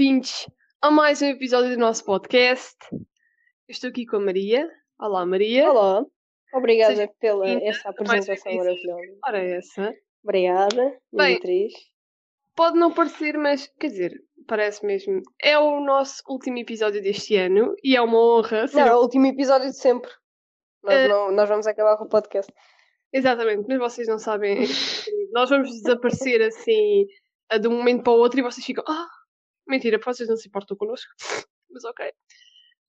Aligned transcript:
Bem-vindos 0.00 0.48
a 0.80 0.90
mais 0.90 1.20
um 1.20 1.26
episódio 1.26 1.72
do 1.72 1.76
nosso 1.76 2.02
podcast. 2.06 2.74
Eu 2.90 2.98
estou 3.68 3.90
aqui 3.90 4.06
com 4.06 4.16
a 4.16 4.20
Maria. 4.20 4.66
Olá, 4.98 5.26
Maria. 5.26 5.70
Olá, 5.70 6.02
obrigada 6.54 6.96
Seja 6.96 7.10
pela 7.20 7.46
essa 7.46 7.90
apresentação 7.90 8.54
maravilhosa. 8.54 9.18
Ora, 9.26 9.38
essa. 9.44 9.94
Obrigada, 10.24 10.98
Bem, 11.12 11.32
Beatriz. 11.34 11.74
Pode 12.56 12.78
não 12.78 12.94
parecer, 12.94 13.36
mas 13.36 13.70
quer 13.78 13.88
dizer, 13.88 14.14
parece 14.46 14.86
mesmo. 14.86 15.20
É 15.38 15.58
o 15.58 15.80
nosso 15.80 16.22
último 16.30 16.56
episódio 16.56 17.02
deste 17.02 17.36
ano 17.36 17.74
e 17.84 17.94
é 17.94 18.00
uma 18.00 18.16
honra. 18.18 18.68
ser- 18.68 18.78
Não, 18.78 18.86
é 18.86 18.96
o 18.96 19.02
último 19.02 19.26
episódio 19.26 19.68
de 19.68 19.76
sempre. 19.76 20.10
Nós, 20.82 20.94
Eh, 20.94 21.08
não, 21.08 21.30
nós 21.30 21.46
vamos 21.46 21.66
acabar 21.66 21.98
com 21.98 22.04
o 22.04 22.08
podcast. 22.08 22.50
Exatamente, 23.12 23.66
mas 23.68 23.78
vocês 23.78 24.08
não 24.08 24.18
sabem. 24.18 24.60
Nós 25.30 25.50
vamos 25.50 25.68
desaparecer 25.70 26.40
assim 26.40 27.04
a 27.50 27.58
de 27.58 27.68
um 27.68 27.72
momento 27.76 28.02
para 28.02 28.14
o 28.14 28.16
outro 28.16 28.40
e 28.40 28.42
vocês 28.42 28.64
ficam. 28.64 28.82
Ah, 28.88 29.06
mentira, 29.70 30.00
vocês 30.04 30.28
não 30.28 30.36
se 30.36 30.48
importam 30.48 30.76
connosco. 30.76 31.10
Mas 31.70 31.84
ok. 31.84 32.12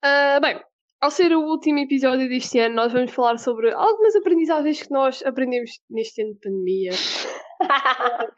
Ah, 0.03 0.39
bem, 0.41 0.61
ao 0.99 1.11
ser 1.11 1.31
o 1.33 1.41
último 1.41 1.79
episódio 1.79 2.27
deste 2.27 2.59
ano, 2.59 2.75
nós 2.75 2.91
vamos 2.91 3.11
falar 3.11 3.37
sobre 3.37 3.71
algumas 3.71 4.15
aprendizagens 4.15 4.81
que 4.83 4.91
nós 4.91 5.23
aprendemos 5.23 5.79
neste 5.89 6.21
ano 6.21 6.33
de 6.33 6.39
pandemia. 6.39 6.91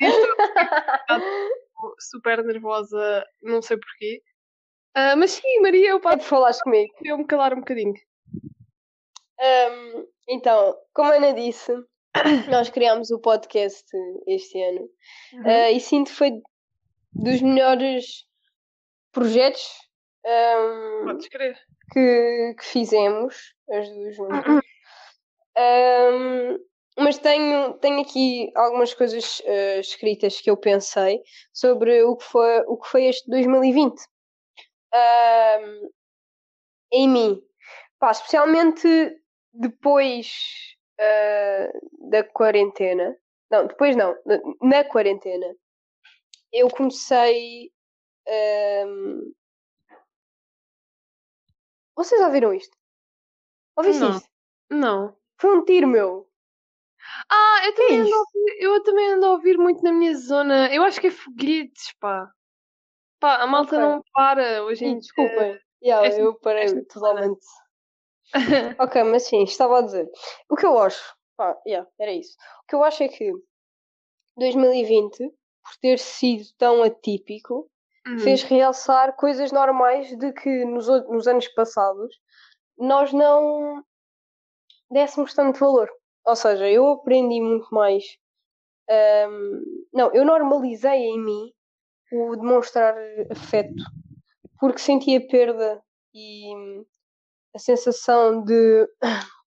Estou 0.01 1.95
super 1.99 2.43
nervosa, 2.43 3.25
não 3.41 3.61
sei 3.61 3.77
porquê. 3.77 4.21
Ah, 4.95 5.15
mas 5.15 5.31
sim, 5.31 5.59
Maria, 5.61 5.89
eu 5.89 5.97
é 5.97 6.01
posso 6.01 6.17
por 6.17 6.25
falares 6.25 6.61
comigo. 6.61 6.93
eu 7.03 7.17
me 7.17 7.25
calar 7.25 7.53
um 7.53 7.59
bocadinho. 7.59 7.93
Ahm, 9.39 10.05
então, 10.29 10.77
como 10.93 11.11
a 11.11 11.15
Ana 11.15 11.33
disse, 11.33 11.71
nós 12.49 12.69
criámos 12.69 13.11
o 13.11 13.19
podcast 13.19 13.85
este 14.27 14.61
ano 14.61 14.87
Ah, 15.45 15.71
e 15.71 15.79
sinto 15.79 16.11
que 16.11 16.17
foi 16.17 16.31
dos 17.13 17.41
melhores 17.41 18.25
projetos 19.13 19.65
crer. 21.31 21.57
que, 21.91 22.55
que 22.57 22.65
fizemos, 22.65 23.53
as 23.69 23.89
duas 23.89 24.15
juntas. 24.15 24.63
Ahm, 25.55 26.57
mas 26.97 27.17
tenho, 27.17 27.73
tenho 27.75 28.01
aqui 28.01 28.51
algumas 28.55 28.93
coisas 28.93 29.41
ah, 29.45 29.79
escritas 29.79 30.41
que 30.41 30.49
eu 30.49 30.57
pensei 30.57 31.21
sobre 31.53 32.03
o 32.03 32.15
que 32.15 32.23
foi, 32.23 32.59
o 32.67 32.77
que 32.77 32.87
foi 32.87 33.05
este 33.05 33.29
2020 33.29 34.01
Ahm, 34.93 35.89
em 36.91 37.09
mim. 37.09 37.41
Pá, 37.99 38.11
especialmente 38.11 38.87
depois 39.51 40.31
ah, 40.99 41.71
da 42.09 42.23
quarentena. 42.23 43.17
Não, 43.49 43.67
depois 43.67 43.95
não, 43.95 44.15
na 44.61 44.83
quarentena. 44.83 45.55
Eu 46.51 46.69
comecei. 46.69 47.71
Ahm, 48.27 49.31
Vocês 51.95 52.21
ouviram 52.21 52.53
isto? 52.53 52.75
Ouviste 53.77 53.99
Não. 54.01 54.11
isto? 54.17 54.29
Não. 54.69 55.17
Foi 55.39 55.55
um 55.57 55.63
tiro 55.63 55.87
meu. 55.87 56.27
Ah, 57.29 57.61
eu 57.65 57.75
também, 57.75 57.99
ando 57.99 58.15
a 58.15 58.19
ouvir, 58.19 58.57
eu 58.59 58.83
também 58.83 59.13
ando 59.13 59.25
a 59.25 59.31
ouvir 59.31 59.57
muito 59.57 59.83
na 59.83 59.91
minha 59.91 60.15
zona. 60.17 60.73
Eu 60.73 60.83
acho 60.83 60.99
que 60.99 61.07
é 61.07 61.11
foguetes, 61.11 61.93
pá. 61.99 62.31
Pá, 63.19 63.35
a 63.37 63.47
malta 63.47 63.75
Ok. 63.77 63.79
não 63.79 64.03
para 64.13 64.63
hoje 64.63 64.85
em 64.85 64.89
dia. 64.91 64.99
Desculpem. 64.99 65.59
Yeah, 65.83 66.07
esta- 66.07 66.21
eu 66.21 66.33
parei 66.39 66.63
esta 66.63 66.83
totalmente. 66.85 67.45
Ok, 68.81 69.03
mas 69.03 69.23
sim, 69.23 69.43
estava 69.43 69.79
a 69.79 69.81
dizer. 69.81 70.09
O 70.49 70.55
que 70.55 70.65
eu 70.65 70.77
acho, 70.79 71.15
pá, 71.37 71.55
yeah, 71.67 71.87
era 71.99 72.11
isso. 72.11 72.35
O 72.63 72.67
que 72.67 72.75
eu 72.75 72.83
acho 72.83 73.03
é 73.03 73.07
que 73.07 73.31
2020, 74.37 75.17
por 75.61 75.77
ter 75.81 75.99
sido 75.99 76.45
tão 76.57 76.81
atípico, 76.83 77.69
Hum, 78.05 78.19
fez 78.19 78.43
realçar 78.43 79.15
coisas 79.15 79.51
normais 79.51 80.15
de 80.17 80.33
que 80.33 80.65
nos, 80.65 80.87
nos 80.87 81.27
anos 81.27 81.47
passados 81.49 82.19
nós 82.77 83.13
não 83.13 83.83
dessemos 84.91 85.33
tanto 85.33 85.59
valor. 85.59 85.89
Ou 86.25 86.35
seja, 86.35 86.69
eu 86.69 86.87
aprendi 86.91 87.41
muito 87.41 87.67
mais. 87.73 88.03
ahm, 88.89 89.61
não, 89.93 90.13
eu 90.13 90.25
normalizei 90.25 90.99
em 90.99 91.23
mim 91.23 91.53
o 92.11 92.35
demonstrar 92.35 92.95
afeto 93.31 93.73
porque 94.59 94.79
sentia 94.79 95.25
perda 95.27 95.81
e 96.13 96.53
a 97.55 97.59
sensação 97.59 98.43
de 98.43 98.87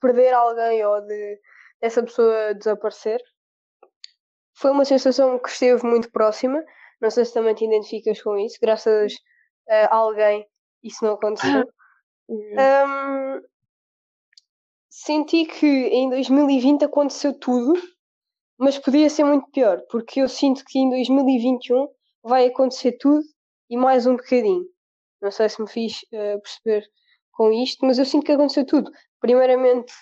perder 0.00 0.34
alguém 0.34 0.84
ou 0.84 1.00
de 1.02 1.40
dessa 1.80 2.02
pessoa 2.02 2.54
desaparecer 2.54 3.20
foi 4.54 4.70
uma 4.70 4.84
sensação 4.84 5.38
que 5.38 5.48
esteve 5.48 5.84
muito 5.84 6.10
próxima. 6.12 6.62
Não 7.02 7.10
sei 7.10 7.24
se 7.24 7.34
também 7.34 7.54
te 7.54 7.64
identificas 7.64 8.22
com 8.22 8.38
isso. 8.38 8.56
Graças 8.62 9.12
a 9.68 9.94
alguém 9.94 10.46
isso 10.82 11.04
não 11.04 11.14
aconteceu. 11.14 11.68
hum. 12.28 12.54
Hum, 12.56 13.42
senti 14.88 15.44
que 15.44 15.66
em 15.66 16.08
2020 16.08 16.84
aconteceu 16.84 17.38
tudo, 17.38 17.74
mas 18.58 18.78
podia 18.78 19.10
ser 19.10 19.24
muito 19.24 19.50
pior, 19.50 19.82
porque 19.90 20.20
eu 20.20 20.28
sinto 20.28 20.64
que 20.64 20.78
em 20.78 20.88
2021 20.90 21.88
vai 22.22 22.46
acontecer 22.46 22.92
tudo 22.98 23.24
e 23.68 23.76
mais 23.76 24.06
um 24.06 24.16
bocadinho. 24.16 24.64
Não 25.20 25.30
sei 25.30 25.48
se 25.48 25.60
me 25.60 25.68
fiz 25.68 26.04
eh, 26.12 26.38
perceber 26.38 26.88
com 27.32 27.50
isto, 27.52 27.84
mas 27.84 27.98
eu 27.98 28.04
sinto 28.04 28.24
que 28.24 28.32
aconteceu 28.32 28.64
tudo. 28.64 28.90
Primeiramente 29.20 29.92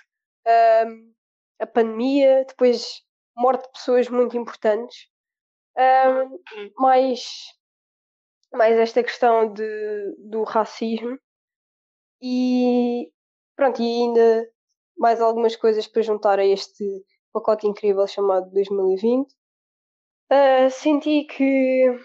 a 1.60 1.66
pandemia, 1.66 2.44
depois 2.48 3.02
morte 3.36 3.64
de 3.64 3.72
pessoas 3.72 4.08
muito 4.08 4.36
importantes, 4.36 5.08
hum, 5.76 6.38
mais, 6.78 7.24
mais 8.52 8.76
esta 8.78 9.02
questão 9.02 9.52
de, 9.52 10.14
do 10.18 10.42
racismo. 10.44 11.18
E 12.22 13.10
pronto, 13.56 13.80
e 13.80 13.84
ainda 13.84 14.50
mais 14.96 15.20
algumas 15.20 15.56
coisas 15.56 15.86
para 15.86 16.02
juntar 16.02 16.38
a 16.38 16.44
este 16.44 16.84
pacote 17.32 17.66
incrível 17.66 18.06
chamado 18.06 18.50
2020. 18.50 19.34
Ah, 20.30 20.70
senti 20.70 21.24
que, 21.24 21.98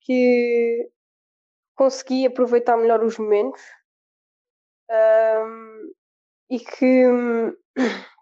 que 0.00 0.90
consegui 1.74 2.26
aproveitar 2.26 2.76
melhor 2.76 3.02
os 3.02 3.18
momentos. 3.18 3.62
Ahm, 4.88 5.90
e 6.48 6.60
que 6.60 7.04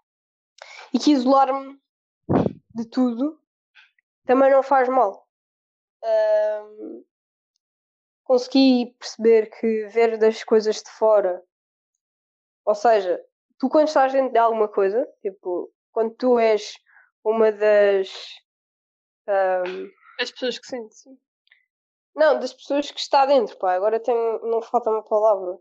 e 0.93 0.99
que 0.99 1.11
isolar-me 1.11 1.79
de 2.73 2.89
tudo 2.89 3.39
também 4.25 4.51
não 4.51 4.63
faz 4.63 4.87
mal. 4.89 5.27
Ahm, 6.03 7.03
consegui 8.23 8.95
perceber 8.99 9.49
que 9.59 9.85
ver 9.87 10.17
das 10.17 10.43
coisas 10.43 10.81
de 10.81 10.89
fora, 10.91 11.43
ou 12.65 12.75
seja, 12.75 13.23
tu 13.59 13.69
quando 13.69 13.87
estás 13.87 14.11
dentro 14.11 14.31
de 14.33 14.39
alguma 14.39 14.67
coisa, 14.67 15.07
tipo, 15.21 15.71
quando 15.91 16.15
tu 16.15 16.39
és 16.39 16.73
uma 17.23 17.51
das 17.51 18.09
ahm, 19.27 19.89
As 20.19 20.31
pessoas 20.31 20.59
que 20.59 20.67
sentem, 20.67 20.91
sim. 20.91 21.17
não, 22.15 22.39
das 22.39 22.53
pessoas 22.53 22.89
que 22.89 22.99
está 22.99 23.25
dentro, 23.25 23.57
pá, 23.57 23.73
agora 23.73 23.99
tenho, 23.99 24.39
não 24.47 24.61
falta 24.61 24.89
uma 24.89 25.03
palavra. 25.03 25.57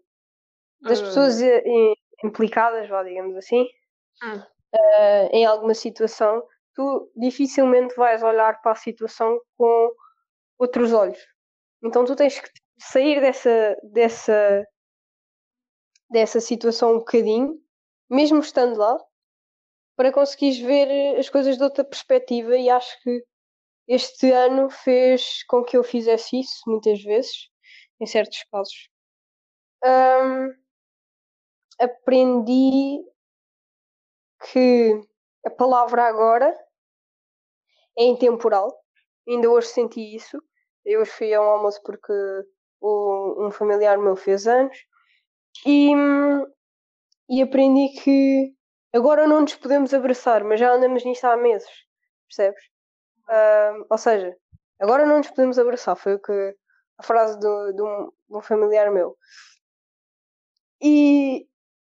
Das 0.80 1.00
Ah. 1.00 1.04
pessoas 1.04 1.42
eh, 1.42 1.62
im- 1.66 1.94
implicadas, 2.24 2.88
vá, 2.88 3.02
digamos 3.02 3.36
assim, 3.36 3.66
Hum. 4.22 4.42
eh, 4.72 5.26
em 5.32 5.44
alguma 5.44 5.74
situação, 5.74 6.46
tu 6.74 7.10
dificilmente 7.16 7.94
vais 7.96 8.22
olhar 8.22 8.60
para 8.60 8.72
a 8.72 8.76
situação 8.76 9.40
com 9.56 9.92
outros 10.58 10.92
olhos. 10.92 11.18
Então 11.82 12.04
tu 12.04 12.16
tens 12.16 12.40
que 12.40 12.48
sair 12.78 13.20
dessa, 13.20 13.76
dessa, 13.82 14.66
dessa 16.10 16.40
situação 16.40 16.94
um 16.94 16.98
bocadinho, 16.98 17.60
mesmo 18.10 18.40
estando 18.40 18.78
lá, 18.78 18.98
para 19.96 20.12
conseguires 20.12 20.58
ver 20.58 21.18
as 21.18 21.28
coisas 21.28 21.56
de 21.56 21.62
outra 21.62 21.84
perspectiva 21.84 22.56
e 22.56 22.68
acho 22.68 23.00
que 23.02 23.24
este 23.86 24.30
ano 24.30 24.70
fez 24.70 25.44
com 25.44 25.62
que 25.62 25.76
eu 25.76 25.84
fizesse 25.84 26.40
isso 26.40 26.62
muitas 26.66 27.02
vezes, 27.02 27.50
em 28.00 28.06
certos 28.06 28.42
casos. 28.50 28.88
Ahm, 29.84 30.50
aprendi 31.78 33.04
que 34.52 35.00
a 35.44 35.50
palavra 35.50 36.04
agora 36.04 36.63
é 37.98 38.04
intemporal. 38.04 38.74
Ainda 39.28 39.50
hoje 39.50 39.68
senti 39.68 40.14
isso. 40.16 40.42
Eu 40.84 41.00
hoje 41.00 41.10
fui 41.12 41.32
a 41.34 41.40
um 41.40 41.44
almoço 41.44 41.80
porque 41.82 42.12
um 42.82 43.50
familiar 43.50 43.96
meu 43.98 44.16
fez 44.16 44.46
anos 44.46 44.76
e, 45.66 45.92
e 47.28 47.42
aprendi 47.42 47.88
que 48.02 48.52
agora 48.92 49.26
não 49.26 49.40
nos 49.42 49.54
podemos 49.54 49.92
abraçar, 49.94 50.44
mas 50.44 50.60
já 50.60 50.72
andamos 50.72 51.04
nisto 51.04 51.24
há 51.24 51.36
meses, 51.36 51.68
percebes? 52.28 52.62
Ahm, 53.28 53.84
ou 53.90 53.98
seja, 53.98 54.36
agora 54.80 55.06
não 55.06 55.18
nos 55.18 55.28
podemos 55.30 55.58
abraçar, 55.58 55.96
foi 55.96 56.14
o 56.14 56.20
que 56.22 56.56
a 56.98 57.02
frase 57.02 57.38
do- 57.40 57.72
de 57.72 57.82
um, 57.82 58.12
um 58.38 58.42
familiar 58.42 58.90
meu. 58.92 59.16
E, 60.82 61.46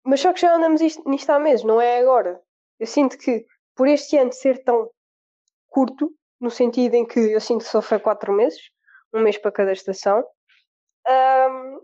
mas 0.04 0.20
só 0.20 0.32
que 0.32 0.40
já 0.40 0.54
andamos 0.54 0.80
isto- 0.80 1.08
nisto 1.08 1.30
há 1.30 1.38
meses, 1.38 1.64
não 1.64 1.80
é 1.80 1.98
agora. 1.98 2.40
Eu 2.78 2.86
sinto 2.86 3.16
que 3.18 3.46
por 3.74 3.88
este 3.88 4.16
ano 4.18 4.32
ser 4.32 4.62
tão 4.64 4.90
curto, 5.72 6.14
no 6.40 6.50
sentido 6.50 6.94
em 6.94 7.06
que 7.06 7.18
eu 7.18 7.40
sinto 7.40 7.64
que 7.64 7.70
só 7.70 7.80
foi 7.80 7.98
quatro 7.98 8.32
meses, 8.32 8.60
um 9.12 9.20
mês 9.22 9.38
para 9.38 9.50
cada 9.52 9.72
estação. 9.72 10.24
Um, 11.08 11.80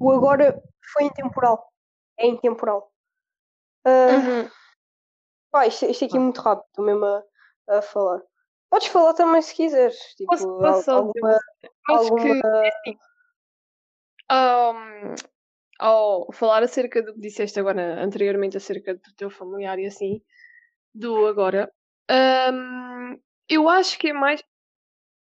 o 0.00 0.10
agora 0.12 0.60
foi 0.92 1.04
intemporal. 1.04 1.70
É 2.18 2.26
intemporal. 2.26 2.90
Uh, 3.86 4.40
Uhum. 4.42 4.50
pá, 5.50 5.66
isto, 5.66 5.84
isto 5.86 6.04
aqui 6.04 6.16
é 6.16 6.20
muito 6.20 6.40
rápido, 6.40 6.66
estou 6.68 6.84
mesmo 6.84 7.04
a, 7.04 7.24
a 7.68 7.82
falar. 7.82 8.22
Podes 8.70 8.88
falar 8.88 9.14
também 9.14 9.42
se 9.42 9.54
quiseres. 9.54 9.98
Tipo, 10.16 10.30
Posso, 10.30 10.46
posso 10.58 10.90
alguma, 10.90 11.32
Acho 11.88 12.14
que 12.16 12.28
alguma- 12.30 12.70
Ahm, 14.30 15.14
ao 15.78 16.30
falar 16.32 16.62
acerca 16.62 17.02
do 17.02 17.14
que 17.14 17.20
disseste 17.20 17.58
agora 17.58 18.00
anteriormente 18.02 18.56
acerca 18.56 18.94
do 18.94 19.14
teu 19.16 19.28
familiar 19.30 19.78
e 19.78 19.86
assim, 19.86 20.22
do 20.94 21.26
agora, 21.26 21.72
ahm, 22.10 23.16
eu 23.48 23.68
acho 23.68 23.98
que 23.98 24.08
é 24.08 24.12
mais 24.12 24.42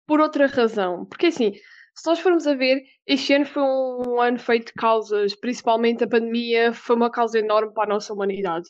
por 0.07 0.19
outra 0.19 0.47
razão. 0.47 1.05
Porque 1.05 1.27
assim, 1.27 1.53
se 1.95 2.07
nós 2.07 2.19
formos 2.19 2.47
a 2.47 2.53
ver, 2.55 2.81
este 3.05 3.33
ano 3.33 3.45
foi 3.45 3.63
um 3.63 4.19
ano 4.21 4.39
feito 4.39 4.67
de 4.67 4.73
causas, 4.73 5.35
principalmente 5.35 6.03
a 6.03 6.07
pandemia, 6.07 6.73
foi 6.73 6.95
uma 6.95 7.11
causa 7.11 7.39
enorme 7.39 7.73
para 7.73 7.83
a 7.85 7.93
nossa 7.93 8.13
humanidade. 8.13 8.67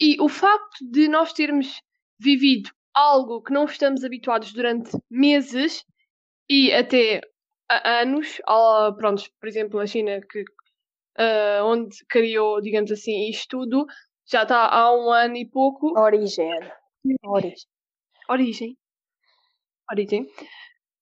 E 0.00 0.20
o 0.20 0.28
facto 0.28 0.90
de 0.90 1.08
nós 1.08 1.32
termos 1.32 1.80
vivido 2.18 2.70
algo 2.94 3.42
que 3.42 3.52
não 3.52 3.64
estamos 3.64 4.04
habituados 4.04 4.52
durante 4.52 4.90
meses 5.10 5.84
e 6.48 6.72
até 6.72 7.20
anos, 7.68 8.40
pronto, 8.98 9.24
por 9.40 9.48
exemplo, 9.48 9.80
a 9.80 9.86
China, 9.86 10.20
que, 10.30 10.44
ah, 11.18 11.60
onde 11.64 11.96
criou, 12.08 12.60
digamos 12.60 12.92
assim, 12.92 13.28
isto 13.28 13.58
tudo, 13.58 13.86
já 14.26 14.42
está 14.42 14.68
há 14.68 14.94
um 14.94 15.10
ano 15.10 15.36
e 15.36 15.48
pouco. 15.48 15.98
origem. 15.98 16.50
Origem. 17.24 17.54
Origem. 18.28 18.78
Origem. 19.90 20.26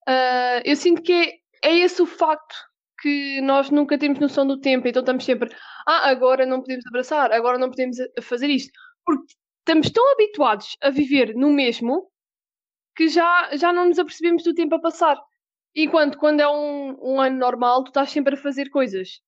Ah, 0.07 0.61
eu 0.65 0.77
sinto 0.77 1.03
que 1.03 1.13
é, 1.13 1.71
é 1.71 1.79
esse 1.79 2.03
o 2.03 2.07
facto 2.07 2.55
que 3.01 3.41
nós 3.43 3.71
nunca 3.71 3.99
temos 3.99 4.19
noção 4.21 4.47
do 4.47 4.61
tempo, 4.61 4.87
então 4.87 5.01
estamos 5.01 5.25
sempre, 5.25 5.51
ah, 5.87 6.09
agora 6.09 6.47
não 6.47 6.61
podemos 6.61 6.87
abraçar, 6.87 7.33
agora 7.33 7.59
não 7.59 7.69
podemos 7.71 7.97
fazer 8.23 8.49
isto, 8.49 8.73
porque 9.05 9.35
estamos 9.61 9.91
tão 9.91 10.13
habituados 10.13 10.77
a 10.81 10.91
viver 10.91 11.35
no 11.35 11.51
mesmo 11.51 12.11
que 12.97 13.09
já, 13.09 13.57
já 13.57 13.73
não 13.73 13.87
nos 13.87 13.99
apercebemos 13.99 14.45
do 14.45 14.55
tempo 14.55 14.75
a 14.77 14.81
passar. 14.81 15.19
Enquanto 15.75 16.19
quando 16.19 16.41
é 16.41 16.49
um, 16.49 16.97
um 17.03 17.21
ano 17.21 17.39
normal, 17.39 17.85
tu 17.85 17.89
estás 17.89 18.11
sempre 18.11 18.35
a 18.35 18.39
fazer 18.39 18.69
coisas. 18.71 19.21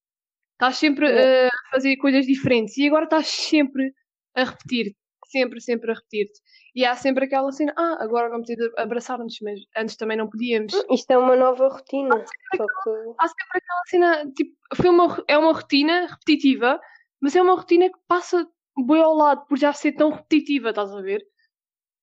Estás 0.55 0.77
sempre 0.77 1.07
eh, 1.11 1.49
a 1.49 1.71
fazer 1.71 1.97
coisas 1.97 2.27
diferentes 2.27 2.77
e 2.77 2.87
agora 2.87 3.05
estás 3.05 3.27
sempre 3.27 3.93
a 4.37 4.45
repetir, 4.45 4.95
sempre, 5.35 5.61
sempre 5.61 5.91
a 5.91 5.95
repetir-te. 5.95 6.41
E 6.77 6.85
há 6.85 6.95
sempre 6.95 7.25
aquela 7.25 7.51
cena, 7.51 7.75
ah, 7.77 7.97
agora 8.01 8.29
não 8.29 8.41
podemos 8.41 8.73
abraçar-nos, 8.79 9.37
mas 9.43 9.59
antes 9.77 9.97
também 9.97 10.17
não 10.17 10.29
podíamos. 10.31 10.73
Hum, 10.75 10.95
Isto 10.95 11.11
é 11.13 11.19
uma 11.19 11.35
nova 11.37 11.69
rotina. 11.69 12.25
Só 12.57 12.67
que 12.67 12.91
Há 13.19 13.29
sempre 13.29 13.59
aquela 13.59 13.83
cena, 13.89 14.33
tipo, 14.33 14.57
foi 14.77 14.91
uma, 14.91 15.25
é 15.29 15.37
uma 15.37 15.53
rotina 15.53 16.07
repetitiva, 16.07 16.81
mas 17.21 17.35
é 17.35 17.43
uma 17.43 17.55
rotina 17.57 17.89
que 17.91 17.99
passa 18.07 18.49
bem 18.87 19.03
ao 19.03 19.15
lado 19.15 19.45
por 19.47 19.59
já 19.59 19.73
ser 19.73 19.93
tão 19.93 20.11
repetitiva, 20.11 20.71
estás 20.71 20.93
a 20.93 21.01
ver? 21.01 21.25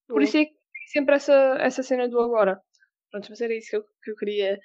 Por 0.08 0.22
Hum. 0.22 0.24
isso 0.24 0.38
é 0.38 0.46
que 0.46 0.52
tem 0.52 0.88
sempre 0.88 1.16
essa, 1.16 1.34
essa 1.60 1.84
cena 1.84 2.08
do 2.10 2.20
agora. 2.20 2.62
Pronto, 3.12 3.28
mas 3.30 3.42
era 3.42 3.54
isso 3.56 3.70
que 3.70 3.76
eu, 3.78 3.84
que 4.04 4.12
eu 4.12 4.16
queria 4.16 4.60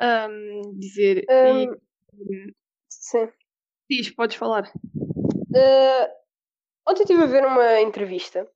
ahm, 0.00 0.62
dizer. 0.78 1.24
Ahm, 1.28 1.74
E, 2.30 2.54
sim. 2.88 3.28
diz, 3.90 4.10
podes 4.10 4.36
falar. 4.36 4.70
Eh, 5.54 6.10
ontem 6.88 7.02
estive 7.02 7.22
a 7.22 7.26
ver 7.26 7.44
uma 7.46 7.80
entrevista. 7.80 8.48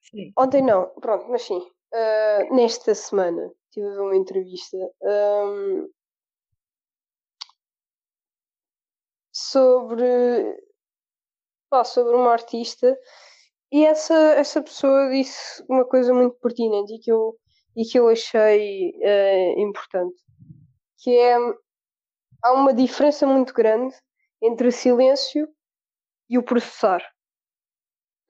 Sim. 0.00 0.32
Ontem 0.36 0.62
não, 0.62 0.86
pronto, 1.00 1.26
mas 1.28 1.42
sim. 1.42 1.60
Eh, 1.92 2.48
nesta 2.50 2.94
semana 2.94 3.50
estive 3.64 3.86
a 3.88 3.90
ver 3.92 4.00
uma 4.00 4.16
entrevista 4.16 4.76
ahm, 5.02 5.88
sobre, 9.32 10.56
pá, 11.70 11.84
sobre 11.84 12.14
uma 12.14 12.32
artista 12.32 12.98
e 13.72 13.84
essa, 13.84 14.14
essa 14.14 14.62
pessoa 14.62 15.10
disse 15.10 15.64
uma 15.68 15.84
coisa 15.84 16.12
muito 16.14 16.36
pertinente 16.40 16.94
e 16.94 16.98
que 16.98 17.12
eu, 17.12 17.36
e 17.76 17.84
que 17.84 17.98
eu 17.98 18.08
achei 18.08 18.92
eh, 19.02 19.60
importante, 19.60 20.16
que 20.98 21.16
é 21.16 21.36
há 22.42 22.52
uma 22.52 22.74
diferença 22.74 23.26
muito 23.26 23.54
grande 23.54 23.94
entre 24.42 24.68
o 24.68 24.72
silêncio 24.72 25.48
e 26.30 26.38
o 26.38 26.42
processar. 26.42 27.02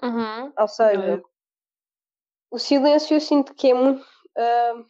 Uhum. 0.02 0.52
Ou 0.56 0.68
seja, 0.68 1.22
o 2.50 2.58
silêncio 2.58 3.16
eu 3.16 3.20
sinto 3.20 3.54
que 3.54 3.70
é 3.70 3.74
muito. 3.74 4.04
ah, 4.36 4.84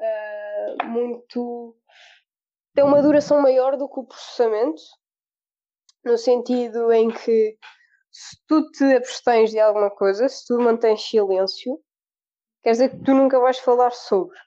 ah, 0.00 0.84
muito. 0.86 1.76
tem 2.74 2.84
uma 2.84 3.02
duração 3.02 3.40
maior 3.40 3.76
do 3.76 3.88
que 3.88 4.00
o 4.00 4.04
processamento, 4.04 4.82
no 6.04 6.16
sentido 6.16 6.92
em 6.92 7.10
que 7.10 7.58
se 8.10 8.36
tu 8.46 8.70
te 8.70 8.84
abstens 8.96 9.50
de 9.50 9.60
alguma 9.60 9.90
coisa, 9.90 10.28
se 10.28 10.46
tu 10.46 10.58
mantens 10.58 11.02
silêncio, 11.02 11.80
quer 12.62 12.72
dizer 12.72 12.90
que 12.90 13.02
tu 13.04 13.14
nunca 13.14 13.38
vais 13.38 13.58
falar 13.58 13.92
sobre. 13.92 14.38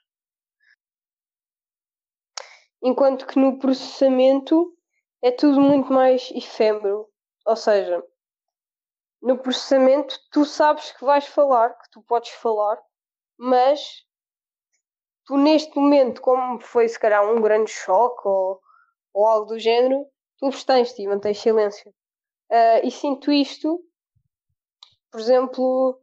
Enquanto 2.82 3.26
que 3.26 3.38
no 3.38 3.58
processamento 3.58 4.76
é 5.22 5.30
tudo 5.30 5.58
muito 5.58 5.90
mais 5.90 6.30
efêmero. 6.32 7.08
Ou 7.46 7.56
seja, 7.56 8.04
no 9.24 9.38
processamento 9.38 10.18
tu 10.30 10.44
sabes 10.44 10.92
que 10.92 11.02
vais 11.04 11.26
falar, 11.26 11.70
que 11.78 11.90
tu 11.90 12.02
podes 12.02 12.28
falar, 12.30 12.78
mas 13.38 14.04
tu 15.24 15.38
neste 15.38 15.74
momento, 15.76 16.20
como 16.20 16.60
foi 16.60 16.86
se 16.86 16.98
calhar 16.98 17.24
um 17.26 17.40
grande 17.40 17.70
choque 17.70 18.28
ou, 18.28 18.60
ou 19.14 19.26
algo 19.26 19.46
do 19.46 19.58
género, 19.58 20.06
tu 20.38 20.46
abstens-te 20.46 21.00
e 21.02 21.08
mantens 21.08 21.38
silêncio. 21.40 21.90
Ah, 22.50 22.80
e 22.84 22.90
sinto 22.90 23.32
isto, 23.32 23.80
por 25.10 25.18
exemplo, 25.18 25.98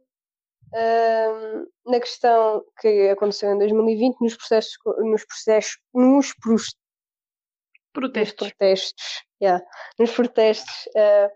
ah, 0.74 1.64
na 1.86 2.00
questão 2.00 2.64
que 2.80 3.10
aconteceu 3.10 3.52
em 3.52 3.58
2020 3.58 4.20
nos 4.20 4.36
processos, 4.36 4.76
nos 4.98 5.24
processos, 5.24 5.78
nos, 5.94 6.34
pros- 6.34 6.74
nos 6.74 7.92
Protestos. 7.92 8.48
protestos, 8.48 9.24
yeah, 9.40 9.64
nos 9.96 10.10
protestos 10.10 10.88
ah, 10.96 11.30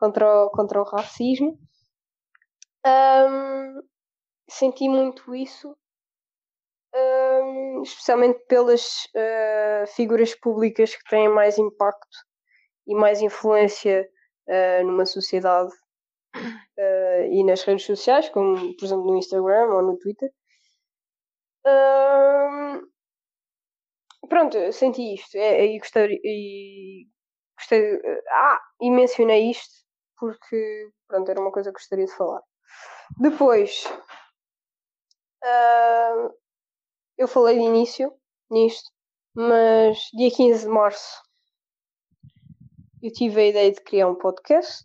contra, 0.00 0.46
o, 0.46 0.50
contra 0.50 0.80
o 0.80 0.84
racismo. 0.84 1.58
Ahm, 2.84 3.82
senti 4.48 4.88
muito 4.88 5.34
isso, 5.34 5.76
ahm, 6.94 7.82
especialmente 7.82 8.40
pelas 8.48 9.06
ah, 9.14 9.84
figuras 9.86 10.34
públicas 10.34 10.94
que 10.96 11.04
têm 11.10 11.28
mais 11.28 11.58
impacto 11.58 12.18
e 12.86 12.94
mais 12.94 13.20
influência 13.20 14.08
ah, 14.48 14.82
numa 14.82 15.06
sociedade 15.06 15.72
ah, 16.78 17.26
e 17.30 17.44
nas 17.44 17.62
redes 17.64 17.84
sociais, 17.84 18.28
como 18.30 18.56
por 18.76 18.84
exemplo 18.86 19.06
no 19.06 19.18
Instagram 19.18 19.74
ou 19.74 19.82
no 19.82 19.98
Twitter. 19.98 20.30
Pronto, 24.28 24.72
senti 24.72 25.14
isto 25.14 25.36
é, 25.36 25.66
e 25.66 25.78
gostei, 25.78 26.20
e 26.24 27.06
gostei 27.58 27.82
ah, 28.30 28.60
e 28.80 28.90
mencionei 28.90 29.50
isto 29.50 29.80
porque 30.20 30.92
pronto, 31.08 31.30
era 31.30 31.40
uma 31.40 31.50
coisa 31.50 31.70
que 31.70 31.78
gostaria 31.78 32.04
de 32.04 32.14
falar. 32.14 32.42
Depois 33.18 33.84
ah, 35.42 36.30
eu 37.16 37.26
falei 37.26 37.58
de 37.58 37.64
início 37.64 38.14
nisto, 38.50 38.90
mas 39.34 39.98
dia 40.12 40.30
15 40.30 40.66
de 40.66 40.68
março 40.68 41.22
eu 43.02 43.10
tive 43.10 43.40
a 43.40 43.46
ideia 43.46 43.72
de 43.72 43.80
criar 43.80 44.08
um 44.08 44.14
podcast 44.14 44.84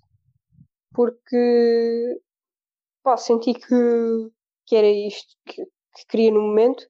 porque 0.94 2.22
pá, 3.04 3.18
senti 3.18 3.54
que, 3.54 4.32
que 4.66 4.76
era 4.76 4.88
isto 4.88 5.36
que, 5.46 5.66
que 5.66 6.06
queria 6.08 6.32
no 6.32 6.42
momento. 6.42 6.88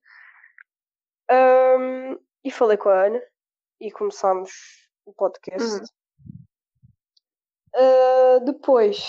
Ahm, 1.28 2.20
e 2.44 2.52
falei 2.52 2.78
com 2.78 2.90
a 2.90 3.06
Ana 3.08 3.22
e 3.82 3.92
começámos 3.92 4.52
o 5.06 5.14
podcast. 5.14 5.80
Uhum. 5.80 5.86
Ah, 7.76 8.40
depois, 8.44 9.06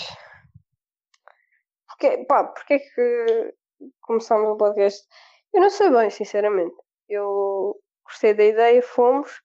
porque, 1.87 2.25
pá, 2.25 2.43
porque 2.43 2.73
é 2.75 2.79
que 2.79 3.53
começámos 4.01 4.49
o 4.49 4.57
podcast? 4.57 5.07
Eu 5.53 5.61
não 5.61 5.69
sei 5.69 5.89
bem, 5.89 6.09
sinceramente. 6.09 6.75
Eu 7.09 7.79
gostei 8.05 8.33
da 8.33 8.43
ideia, 8.43 8.81
fomos. 8.81 9.41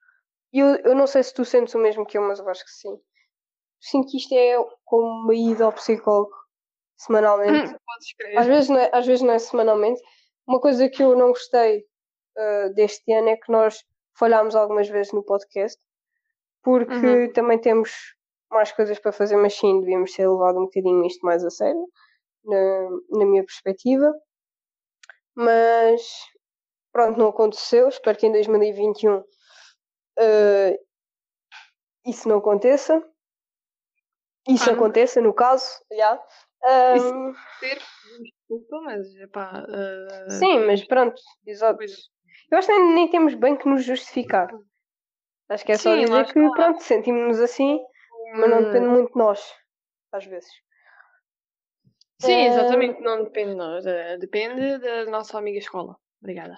E 0.53 0.59
eu, 0.59 0.77
eu 0.85 0.95
não 0.95 1.07
sei 1.07 1.23
se 1.23 1.33
tu 1.33 1.45
sentes 1.45 1.75
o 1.75 1.79
mesmo 1.79 2.05
que 2.05 2.19
eu, 2.19 2.23
mas 2.23 2.39
eu 2.39 2.49
acho 2.49 2.65
que 2.65 2.71
sim. 2.71 2.99
Sinto 3.81 4.09
que 4.11 4.19
isto 4.19 4.35
é 4.35 4.57
como 4.85 5.07
uma 5.25 5.35
ida 5.35 5.65
ao 5.65 5.73
psicólogo 5.73 6.35
semanalmente. 6.97 7.73
Hum. 7.73 7.79
Às 8.37 8.47
vezes, 8.47 8.69
não 8.69 8.79
é, 8.79 8.91
às 8.93 9.07
vezes 9.07 9.23
não 9.23 9.33
é 9.33 9.39
semanalmente. 9.39 10.01
Uma 10.47 10.61
coisa 10.61 10.89
que 10.89 11.03
eu 11.03 11.17
não 11.17 11.29
gostei 11.29 11.85
ah, 12.37 12.69
deste 12.75 13.11
ano 13.13 13.29
é 13.29 13.37
que 13.37 13.51
nós 13.51 13.85
falhámos 14.15 14.55
algumas 14.55 14.89
vezes 14.89 15.13
no 15.13 15.23
podcast, 15.25 15.81
porque 16.63 16.95
Uhum. 16.95 17.33
também 17.33 17.59
temos 17.59 18.15
mais 18.53 18.71
coisas 18.73 18.99
para 18.99 19.13
fazer, 19.13 19.37
mas 19.37 19.55
sim, 19.55 19.81
devíamos 19.81 20.13
ter 20.13 20.29
levado 20.29 20.59
um 20.59 20.65
bocadinho 20.65 21.05
isto 21.07 21.25
mais 21.25 21.45
a 21.45 21.51
sério, 21.51 21.87
na, 22.45 22.91
na 23.19 23.27
minha 23.27 23.45
perspectiva. 23.45 24.13
Mas, 25.35 26.03
pronto, 26.93 27.19
não 27.19 27.29
aconteceu. 27.29 27.89
Espero 27.89 28.19
que 28.19 28.27
em 28.27 28.33
2021 28.33 29.19
uh, 29.19 29.25
isso 32.07 32.29
não 32.29 32.39
aconteça. 32.39 33.03
Isso 34.49 34.65
Ah, 34.65 34.73
não. 34.73 34.75
aconteça, 34.75 35.21
no 35.21 35.33
caso, 35.33 35.67
já. 35.93 36.23
Isso- 36.95 37.15
Um, 37.15 37.33
Ter, 37.61 37.79
desculpa, 38.21 38.81
mas 38.85 39.15
epá, 39.17 39.65
uh, 39.69 40.31
sim, 40.31 40.59
mas 40.67 40.85
pronto, 40.85 41.21
exato. 41.47 41.83
Eu 42.51 42.59
acho 42.59 42.69
que 42.69 42.73
nem, 42.79 42.95
nem 42.95 43.11
temos 43.11 43.35
bem 43.35 43.57
que 43.57 43.69
nos 43.69 43.85
justificar. 43.85 44.49
Acho 45.49 45.65
que 45.65 45.73
é 45.73 45.77
só 45.77 45.93
Sim, 45.95 46.05
dizer 46.05 46.27
que, 46.27 46.51
pronto, 46.51 46.81
sentimos-nos 46.83 47.41
assim, 47.41 47.81
mas 48.33 48.51
não 48.51 48.63
depende 48.65 48.87
muito 48.89 49.13
de 49.13 49.19
nós, 49.19 49.41
às 50.13 50.25
vezes. 50.27 50.51
Sim, 52.21 52.33
Eh, 52.33 52.47
exatamente, 52.47 53.01
não 53.01 53.25
depende 53.25 53.51
de 53.51 53.57
nós, 53.57 53.85
eh, 53.87 54.17
depende 54.19 54.79
da 54.79 55.05
nossa 55.07 55.39
amiga 55.39 55.59
escola. 55.59 55.97
Obrigada. 56.23 56.57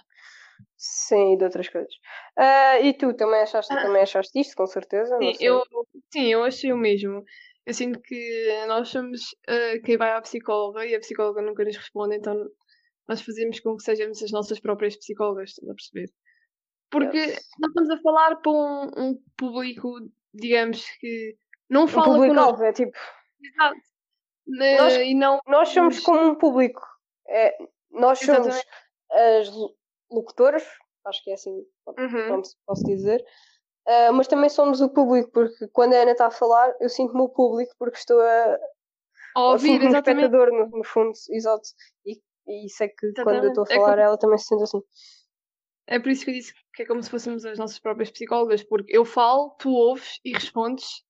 Sim, 0.77 1.35
e 1.35 1.37
de 1.39 1.45
outras 1.45 1.69
coisas. 1.69 1.95
Ah, 2.37 2.79
e 2.81 2.93
tu 2.95 3.15
também 3.15 3.41
achaste, 3.41 3.73
Ah. 3.73 3.83
também 3.83 4.03
achaste 4.03 4.39
isto, 4.39 4.55
com 4.57 4.67
certeza? 4.67 5.17
Sim, 5.19 5.33
eu, 5.41 5.63
sim, 6.13 6.27
eu 6.33 6.45
achei 6.45 6.73
o 6.73 6.77
mesmo. 6.77 7.25
Eu 7.67 7.73
sinto 7.73 7.99
que 8.03 8.65
nós 8.69 8.89
somos 8.91 9.35
eh, 9.49 9.79
quem 9.81 9.97
vai 9.97 10.13
à 10.13 10.21
psicóloga 10.21 10.85
e 10.85 10.95
a 10.95 11.01
psicóloga 11.01 11.41
nunca 11.41 11.65
nos 11.65 11.77
responde, 11.77 12.17
então 12.17 12.37
nós 13.09 13.23
fazemos 13.23 13.59
com 13.61 13.77
que 13.77 13.83
sejamos 13.85 14.23
as 14.23 14.31
nossas 14.33 14.61
próprias 14.61 14.97
psicólogas, 14.97 15.51
estás 15.51 15.71
a 15.71 15.75
perceber? 15.75 16.11
Porque 16.91 17.17
Yes. 17.17 17.49
nós 17.59 17.71
estamos 17.71 17.91
a 17.91 18.03
falar 18.03 18.37
para 18.37 18.53
um, 18.53 18.91
um 18.99 19.23
público, 19.39 19.89
digamos 20.35 20.85
que 21.01 21.37
não 21.69 21.85
Um 21.85 21.89
fala 21.89 22.05
público 22.07 22.29
connosco. 22.35 22.51
alvo, 22.53 22.65
é 22.65 22.73
tipo, 22.73 22.97
Exato. 23.43 23.77
Nós- 24.47 24.97
E 24.97 25.15
não. 25.15 25.41
nós 25.47 25.69
somos 25.71 26.01
como 26.01 26.21
um 26.21 26.35
público. 26.35 26.81
É, 27.29 27.57
nós 27.91 28.19
somos 28.19 28.47
Exatamente. 28.49 28.69
as 29.11 29.49
lo- 29.51 29.75
locutoras, 30.11 30.63
acho 31.07 31.23
que 31.25 31.31
é 31.31 31.35
assim, 31.35 31.65
Uhum. 31.87 32.27
pronto, 32.27 32.49
posso 32.67 32.85
dizer. 32.85 33.25
Ah, 33.87 34.13
mas 34.13 34.27
também 34.29 34.49
somos 34.51 34.81
o 34.81 34.89
público, 34.91 35.31
porque 35.31 35.69
quando 35.69 35.95
a 35.95 35.99
Ana 36.03 36.13
está 36.13 36.27
a 36.27 36.31
falar, 36.31 36.75
eu 36.81 36.89
sinto-me 36.89 37.21
o 37.23 37.29
público 37.29 37.75
porque 37.79 37.99
estou 37.99 38.21
a, 38.21 38.59
ouvir, 39.37 39.81
um 39.83 39.87
exatamente. 39.89 40.25
espectador 40.27 40.53
no, 40.53 40.79
no 40.79 40.85
fundo, 40.85 41.13
exato. 41.31 41.69
E, 42.07 42.21
e 42.47 42.69
sei 42.71 42.89
que 42.89 43.13
quando 43.23 43.45
eu 43.45 43.49
estou 43.49 43.63
a 43.63 43.67
Exatamente. 43.67 43.73
É 43.73 43.75
falar, 43.77 43.93
como- 43.93 44.03
ela 44.07 44.19
também 44.19 44.39
se 44.39 44.45
sente 44.47 44.63
assim. 44.63 44.83
É 45.87 45.99
por 45.99 46.09
isso 46.09 46.25
que 46.25 46.31
eu 46.31 46.35
disse 46.35 46.55
que 46.75 46.83
é 46.83 46.87
como 46.87 47.03
se 47.03 47.11
fôssemos 47.11 47.45
as 47.45 47.59
nossas 47.59 47.79
próprias 47.79 48.11
psicólogas, 48.11 48.63
porque 48.63 48.95
eu 48.97 49.05
falo, 49.05 49.51
tu 49.59 49.71
ouves 49.71 50.19
e 50.25 50.33
respondes, 50.33 51.03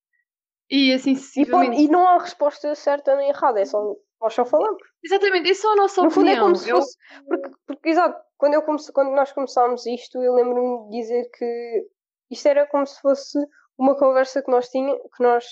e 0.70 0.92
assim 0.92 1.14
E, 1.36 1.84
e 1.84 1.88
não 1.88 2.06
há 2.08 2.18
resposta 2.18 2.74
certa 2.74 3.14
nem 3.16 3.28
errada, 3.28 3.60
é 3.60 3.64
só, 3.64 3.80
nós 4.20 4.34
só 4.34 4.44
falamos. 4.44 4.82
Exatamente, 5.04 5.50
é 5.50 5.54
só 5.54 5.72
a 5.72 5.76
nossa 5.76 6.02
No 6.02 6.10
fundo 6.10 6.28
é 6.28 6.32
opinião. 6.32 6.44
como 6.46 6.56
se 6.56 6.70
Eu- 6.70 6.76
fosse. 6.76 6.96
Porque, 7.28 7.50
porque 7.66 7.88
exato, 7.90 8.22
quando, 8.38 8.54
eu 8.54 8.62
comece, 8.62 8.92
quando 8.92 9.10
nós 9.14 9.32
começámos 9.32 9.84
isto, 9.86 10.22
eu 10.22 10.34
lembro-me 10.34 10.90
de 10.90 11.00
dizer 11.00 11.30
que 11.36 11.86
isto 12.30 12.46
era 12.48 12.66
como 12.66 12.86
se 12.86 13.00
fosse 13.00 13.38
uma 13.78 13.96
conversa 13.98 14.42
que 14.42 14.50
nós 14.50 14.68
tinha, 14.68 14.94
que 14.96 15.22
nós, 15.22 15.44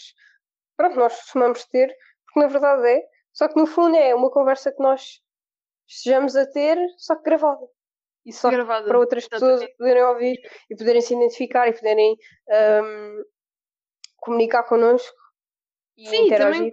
pronto, 0.77 0.97
nós 0.97 1.17
costumamos 1.21 1.65
ter, 1.67 1.95
porque 2.27 2.41
na 2.41 2.47
verdade 2.47 2.87
é, 2.89 3.03
só 3.33 3.49
que 3.49 3.57
no 3.59 3.67
fundo 3.67 3.97
é 3.97 4.15
uma 4.15 4.31
conversa 4.31 4.73
que 4.73 4.83
nós 4.83 5.21
estejamos 5.89 6.35
a 6.37 6.47
ter, 6.47 6.79
só 6.99 7.17
que 7.17 7.23
gravada. 7.25 7.67
E 8.25 8.33
só 8.33 8.51
gravada. 8.51 8.87
para 8.87 8.99
outras 8.99 9.27
pessoas 9.27 9.55
Exatamente. 9.55 9.77
poderem 9.77 10.03
ouvir 10.05 10.37
e 10.71 10.77
poderem 10.77 11.01
se 11.01 11.13
identificar 11.15 11.67
e 11.69 11.73
poderem 11.73 12.17
ahm, 12.51 13.23
comunicar 14.23 14.63
connosco 14.63 15.15
e 15.97 16.09
Sim, 16.09 16.27
interagir. 16.27 16.73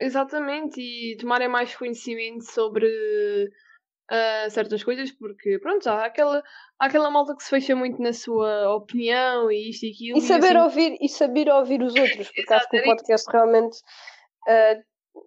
Exatamente, 0.00 0.80
e 0.80 1.16
tomarem 1.18 1.48
mais 1.48 1.74
conhecimento 1.76 2.42
sobre 2.44 2.88
ah, 4.10 4.48
certas 4.50 4.82
coisas, 4.82 5.12
porque 5.12 5.58
pronto, 5.60 5.86
há 5.88 6.06
aquela, 6.06 6.42
há 6.78 6.86
aquela 6.86 7.10
malta 7.10 7.36
que 7.36 7.44
se 7.44 7.50
fecha 7.50 7.76
muito 7.76 8.02
na 8.02 8.12
sua 8.12 8.74
opinião 8.74 9.50
e 9.52 9.70
isto 9.70 9.86
e 9.86 9.92
aquilo. 9.92 10.18
E 10.18 10.20
saber 10.20 10.56
assim, 10.56 10.64
ouvir 10.64 10.98
e 11.00 11.08
saber 11.08 11.48
ouvir 11.48 11.80
os 11.82 11.96
outros, 11.96 12.28
porque 12.34 12.52
acho 12.52 12.68
que 12.68 12.78
o 12.80 12.84
podcast 12.84 13.30
realmente 13.30 13.78
ah, 14.48 14.74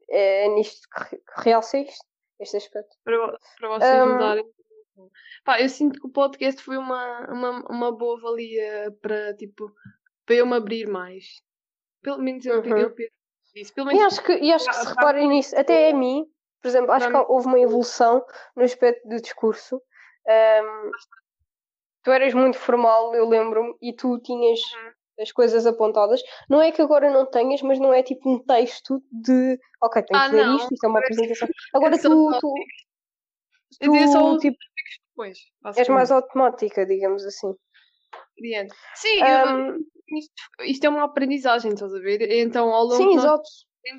é 0.10 0.50
nisto 0.50 0.88
que 0.90 1.16
que 1.18 1.42
realça 1.44 1.78
isto, 1.78 2.06
este 2.40 2.58
aspecto. 2.58 2.96
para, 3.04 3.40
para 3.58 3.70
vocês 3.70 3.92
Ahm. 3.94 4.12
mudarem. 4.12 4.46
Pá, 5.46 5.62
eu 5.62 5.70
sinto 5.70 6.00
que 6.02 6.08
o 6.08 6.12
podcast 6.12 6.62
foi 6.62 6.76
uma, 6.76 7.20
uma, 7.32 7.66
uma 7.70 7.92
boa 7.96 8.20
valia 8.20 8.92
para, 9.00 9.34
tipo, 9.36 9.72
para 10.28 10.36
eu 10.36 10.46
me 10.46 10.56
abrir 10.56 10.88
mais. 10.88 11.42
Pelo 12.04 12.20
menos 12.20 12.46
eu, 12.46 12.62
Uhum. 12.62 12.78
eu 12.78 12.92
penso 12.94 13.12
isso. 13.56 13.74
Pelo 13.74 13.90
E 13.92 13.96
menos 13.96 14.14
acho 14.14 14.24
que, 14.26 14.34
e 14.34 14.54
acho 14.54 14.68
que 14.70 14.76
se 14.76 14.84
Para- 14.84 14.90
reparem 14.94 15.30
nisso, 15.30 15.58
até 15.58 15.90
a 15.90 15.94
mim, 15.96 16.26
por 16.62 16.68
exemplo, 16.68 16.92
acho 16.92 17.08
que 17.10 17.16
houve 17.32 17.48
uma 17.48 17.60
evolução 17.60 18.24
no 18.56 18.64
aspecto 18.64 19.08
do 19.08 19.20
discurso. 19.22 19.82
Ahm, 20.28 20.92
tu 22.04 22.12
eras 22.12 22.34
muito 22.34 22.58
formal, 22.60 23.16
eu 23.16 23.28
lembro-me, 23.28 23.74
e 23.82 23.94
tu 23.94 24.20
tinhas 24.20 24.60
Uhum. 24.60 24.92
as 25.24 25.32
coisas 25.32 25.66
apontadas. 25.66 26.22
Não 26.50 26.62
é 26.62 26.72
que 26.72 26.82
agora 26.82 27.10
não 27.10 27.26
tenhas, 27.26 27.62
mas 27.62 27.80
não 27.80 27.94
é 27.94 28.04
tipo 28.04 28.30
um 28.30 28.38
texto 28.44 29.02
de 29.12 29.58
ok, 29.82 30.04
tenho 30.04 30.20
Ah, 30.22 30.30
que 30.30 30.36
ler 30.36 30.48
isto, 30.56 30.74
isto 30.74 30.86
é 30.86 30.90
uma 30.90 31.00
apresentação. 31.00 31.48
Agora 31.74 31.98
tu, 31.98 32.40
tu, 32.40 32.54
tu 33.80 33.92
os 33.92 34.42
tipo, 34.42 34.58
depois. 35.10 35.38
és 35.76 35.88
mais 35.90 36.12
automática, 36.12 36.86
digamos 36.86 37.26
assim. 37.26 37.56
Sim, 38.96 39.22
Ahm, 39.24 39.80
isto, 40.10 40.34
isto 40.66 40.84
é 40.86 40.90
uma 40.90 41.04
aprendizagem, 41.06 41.74
estás 41.74 41.94
a 41.94 42.00
ver? 42.00 42.22
Então, 42.32 42.70
ao 42.74 42.84
longo 42.84 42.96
sim, 42.98 43.16
exato. 43.16 43.44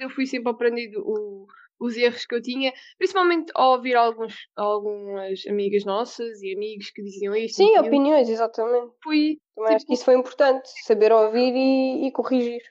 eu 0.00 0.10
fui 0.10 0.26
sempre 0.26 0.50
aprendendo 0.50 1.00
o- 1.04 1.46
os 1.80 1.96
erros 1.96 2.24
que 2.26 2.34
eu 2.34 2.42
tinha, 2.42 2.72
principalmente 2.98 3.52
ao 3.54 3.72
ouvir 3.72 3.94
alguns, 3.94 4.34
algumas 4.56 5.46
amigas 5.46 5.84
nossas 5.84 6.40
e 6.42 6.52
amigos 6.54 6.90
que 6.90 7.02
diziam 7.02 7.34
isto. 7.36 7.56
Sim, 7.56 7.78
opiniões, 7.78 8.28
exatamente. 8.28 8.92
Fui, 9.02 9.38
Também 9.54 9.74
acho 9.74 9.78
que 9.86 9.92
Tipo- 9.92 9.94
isso 9.94 10.04
foi 10.04 10.14
importante, 10.14 10.68
saber 10.84 11.12
ouvir 11.12 11.52
e, 11.54 12.06
e 12.06 12.12
corrigir. 12.12 12.62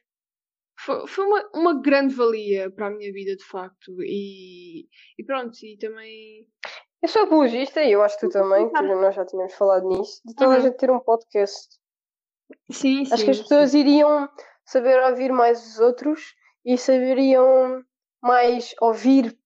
foi, 0.79 1.07
foi 1.07 1.25
uma, 1.25 1.49
uma 1.53 1.81
grande 1.81 2.13
valia 2.13 2.69
para 2.71 2.87
a 2.87 2.89
minha 2.91 3.11
vida, 3.11 3.35
de 3.35 3.43
facto. 3.43 4.01
E, 4.03 4.87
e 5.17 5.23
pronto, 5.25 5.57
e 5.65 5.77
também. 5.77 6.47
Eu 7.01 7.07
sou 7.09 7.23
apologista 7.23 7.81
e 7.83 7.91
eu 7.91 8.01
acho 8.01 8.19
que 8.19 8.27
tu 8.27 8.31
também, 8.33 8.69
que 8.71 8.81
nós 8.81 9.13
já 9.15 9.25
tínhamos 9.25 9.53
falado 9.53 9.87
nisso, 9.87 10.21
de 10.25 10.33
toda 10.35 10.53
a 10.53 10.57
Uhum. 10.57 10.61
gente 10.63 10.77
ter 10.77 10.89
um 10.89 10.99
podcast. 10.99 11.67
Sim, 12.71 13.05
sim. 13.05 13.13
Acho 13.13 13.23
que 13.25 13.31
as 13.31 13.41
pessoas 13.41 13.73
iriam 13.73 14.27
saber 14.65 14.99
ouvir 15.03 15.31
mais 15.31 15.65
os 15.73 15.79
outros 15.79 16.33
e 16.65 16.77
saberiam 16.77 17.83
mais 18.21 18.73
ouvir 18.81 19.37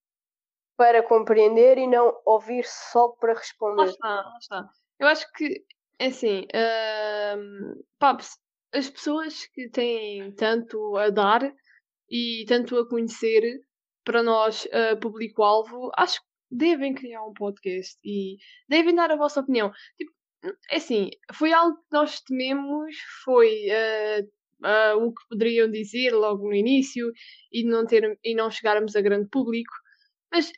para 0.78 1.04
compreender 1.04 1.78
e 1.78 1.88
não 1.88 2.20
ouvir 2.26 2.64
só 2.66 3.10
para 3.10 3.34
Lá 3.34 3.40
responder. 3.40 3.90
está, 3.90 4.08
lá 4.08 4.38
está. 4.40 4.70
Eu 5.00 5.08
acho 5.08 5.32
que, 5.34 5.66
é 6.00 6.06
assim, 6.08 6.48
ahm, 6.54 7.74
pá, 8.00 8.18
as 8.74 8.90
pessoas 8.90 9.46
que 9.48 9.70
têm 9.70 10.32
tanto 10.36 10.96
a 10.96 11.10
dar 11.10 11.54
e 12.10 12.46
tanto 12.48 12.78
a 12.78 12.88
conhecer 12.88 13.44
para 14.06 14.24
nós, 14.24 14.68
ah, 14.72 14.96
público-alvo, 15.00 15.92
acho 15.98 16.20
que 16.22 16.28
devem 16.52 16.94
criar 16.94 17.24
um 17.24 17.34
podcast 17.34 17.98
e 18.04 18.38
devem 18.68 18.94
dar 18.94 19.12
a 19.12 19.16
vossa 19.16 19.40
opinião. 19.40 19.72
Tipo, 19.98 20.12
é 20.70 20.78
assim, 20.78 21.10
foi 21.34 21.54
algo 21.54 21.78
que 21.78 21.86
nós 21.92 22.20
tememos, 22.22 22.96
foi 23.24 23.68
ah, 23.72 24.24
ah, 24.64 24.96
o 24.98 25.14
que 25.14 25.28
poderiam 25.30 25.70
dizer 25.70 26.12
logo 26.12 26.48
no 26.48 26.54
início 26.54 27.12
e 27.52 27.64
não, 27.64 27.86
ter, 27.86 28.20
e 28.24 28.36
não 28.36 28.50
chegarmos 28.50 28.96
a 28.96 29.02
grande 29.02 29.30
público, 29.30 29.72
mas 30.32 30.52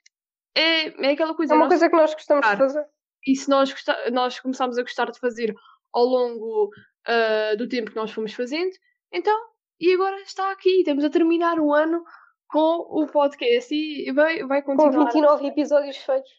é, 0.55 0.87
é 1.05 1.11
aquela 1.11 1.35
coisa. 1.35 1.53
É 1.53 1.57
uma 1.57 1.67
coisa 1.67 1.89
que 1.89 1.95
nós 1.95 2.13
gostamos 2.13 2.49
de 2.49 2.57
fazer. 2.57 2.85
e 3.27 3.35
se 3.35 3.49
nós, 3.49 3.73
nós 4.11 4.39
começámos 4.39 4.77
a 4.77 4.81
gostar 4.81 5.11
de 5.11 5.19
fazer 5.19 5.53
ao 5.93 6.05
longo 6.05 6.69
ah, 7.05 7.55
do 7.57 7.67
tempo 7.67 7.91
que 7.91 7.97
nós 7.97 8.11
fomos 8.11 8.33
fazendo, 8.33 8.71
então, 9.11 9.37
e 9.79 9.93
agora 9.93 10.19
está 10.21 10.51
aqui, 10.51 10.79
estamos 10.79 11.03
a 11.03 11.09
terminar 11.09 11.59
o 11.59 11.73
ano 11.73 12.03
com 12.53 12.85
o 13.03 13.07
podcast 13.07 13.73
e 13.73 14.11
vai, 14.13 14.43
vai 14.45 14.61
Com 14.61 14.75
continuar 14.77 15.05
29 15.05 15.47
episódios 15.47 15.97
feitos. 15.97 16.29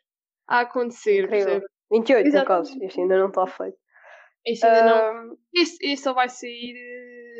a 0.49 0.61
acontecer, 0.61 1.29
percebe? 1.29 1.67
28 1.91 2.23
no 2.23 2.29
Exatamente. 2.29 2.47
caso, 2.47 2.85
este 2.85 3.01
ainda 3.01 3.19
não 3.19 3.29
está 3.29 3.47
feito. 3.49 3.77
Este 4.47 4.65
ainda 4.67 4.85
não. 5.25 5.37
Este, 5.53 5.87
este 5.87 6.05
só 6.05 6.13
vai 6.13 6.29
sair. 6.29 6.75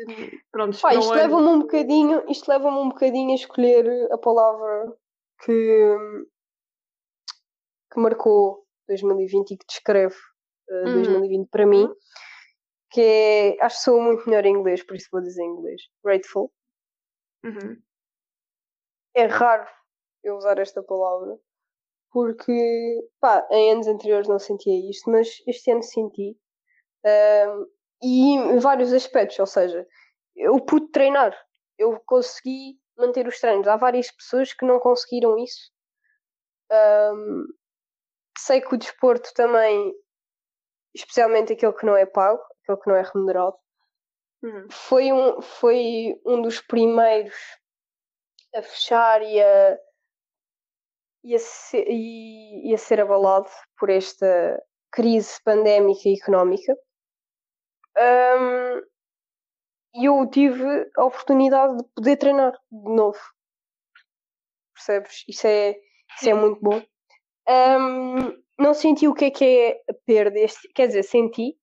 eh, 0.09 0.31
Pronto, 0.51 0.77
Pá, 0.81 0.93
isto 0.93 1.11
ano. 1.13 1.21
leva-me 1.21 1.47
um 1.47 1.59
bocadinho, 1.59 2.23
isto 2.29 2.49
leva-me 2.49 2.77
um 2.77 2.89
bocadinho 2.89 3.31
a 3.31 3.35
escolher 3.35 4.11
a 4.11 4.17
palavra 4.17 4.93
que, 5.45 5.95
que 7.93 7.99
marcou 7.99 8.65
2020 8.87 9.51
e 9.51 9.57
que 9.57 9.65
descreve 9.67 10.15
eh, 10.69 10.83
Uhum. 10.85 10.93
2020 11.03 11.49
para 11.49 11.65
mim, 11.65 11.87
que 12.91 13.01
é, 13.01 13.57
acho 13.63 13.77
que 13.77 13.83
sou 13.83 14.01
muito 14.01 14.27
melhor 14.27 14.45
em 14.45 14.53
inglês, 14.53 14.83
por 14.83 14.95
isso 14.95 15.07
vou 15.11 15.21
dizer 15.21 15.43
em 15.43 15.49
inglês. 15.49 15.81
Grateful. 16.03 16.51
Uhum. 17.43 17.77
É 19.15 19.25
raro 19.25 19.67
eu 20.23 20.35
usar 20.37 20.59
esta 20.59 20.83
palavra, 20.83 21.37
porque, 22.11 22.53
pá, 23.19 23.47
em 23.51 23.73
anos 23.73 23.87
anteriores 23.87 24.27
não 24.27 24.39
sentia 24.39 24.89
isto, 24.89 25.09
mas 25.11 25.29
este 25.47 25.71
ano 25.71 25.83
senti. 25.83 26.37
Ahm, 27.05 27.65
e 28.03 28.33
em 28.35 28.59
vários 28.59 28.93
aspectos, 28.93 29.39
ou 29.39 29.47
seja, 29.47 29.87
eu 30.35 30.59
pude 30.65 30.91
treinar, 30.91 31.35
eu 31.77 31.99
consegui 32.05 32.79
manter 32.97 33.27
os 33.27 33.39
treinos. 33.39 33.67
Há 33.67 33.77
várias 33.77 34.11
pessoas 34.11 34.53
que 34.53 34.65
não 34.65 34.79
conseguiram 34.79 35.37
isso. 35.37 35.71
Ahm, 36.71 37.45
sei 38.37 38.61
que 38.61 38.75
o 38.75 38.77
desporto 38.77 39.33
também 39.33 39.93
especialmente 40.95 41.53
aquele 41.53 41.73
que 41.73 41.85
não 41.85 41.95
é 41.95 42.05
pago, 42.05 42.41
aquele 42.63 42.79
que 42.79 42.89
não 42.89 42.95
é 42.95 43.01
remunerado, 43.03 43.55
Uhum. 44.43 44.67
foi 44.69 45.11
um, 45.11 45.41
foi 45.41 46.19
um 46.25 46.41
dos 46.41 46.61
primeiros 46.61 47.35
a 48.55 48.61
fechar 48.61 49.21
e 49.21 49.41
a, 49.41 49.77
e 51.23 51.35
a, 51.35 51.39
ser, 51.39 51.85
e, 51.89 52.69
e 52.69 52.73
a 52.73 52.77
ser 52.77 53.01
abalado 53.01 53.49
por 53.77 53.89
esta 53.89 54.63
crise 54.91 55.41
pandémica 55.43 56.07
e 56.07 56.13
económica. 56.13 56.75
Um, 57.97 58.81
e 59.95 60.05
eu 60.05 60.29
tive 60.29 60.63
a 60.97 61.05
oportunidade 61.05 61.77
de 61.77 61.83
poder 61.95 62.17
treinar 62.17 62.53
de 62.71 62.95
novo. 62.95 63.19
Percebes? 64.73 65.23
Isso 65.27 65.47
é, 65.47 65.75
isso 66.17 66.29
é 66.29 66.33
muito 66.33 66.61
bom. 66.61 66.81
Um, 67.47 68.43
não 68.57 68.73
senti 68.73 69.07
o 69.07 69.13
que 69.13 69.25
é 69.25 69.31
que 69.31 69.45
é 69.45 69.71
a 69.89 69.93
perda. 70.05 70.39
Este, 70.39 70.67
quer 70.73 70.87
dizer, 70.87 71.03
senti, 71.03 71.57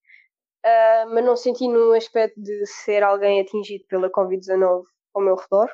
uh, 0.65 1.15
mas 1.15 1.25
não 1.25 1.37
senti 1.37 1.69
no 1.69 1.93
aspecto 1.93 2.41
de 2.41 2.67
ser 2.67 3.03
alguém 3.03 3.41
atingido 3.41 3.85
pela 3.87 4.11
Covid-19 4.11 4.85
ao 5.15 5.23
meu 5.23 5.37
redor. 5.37 5.71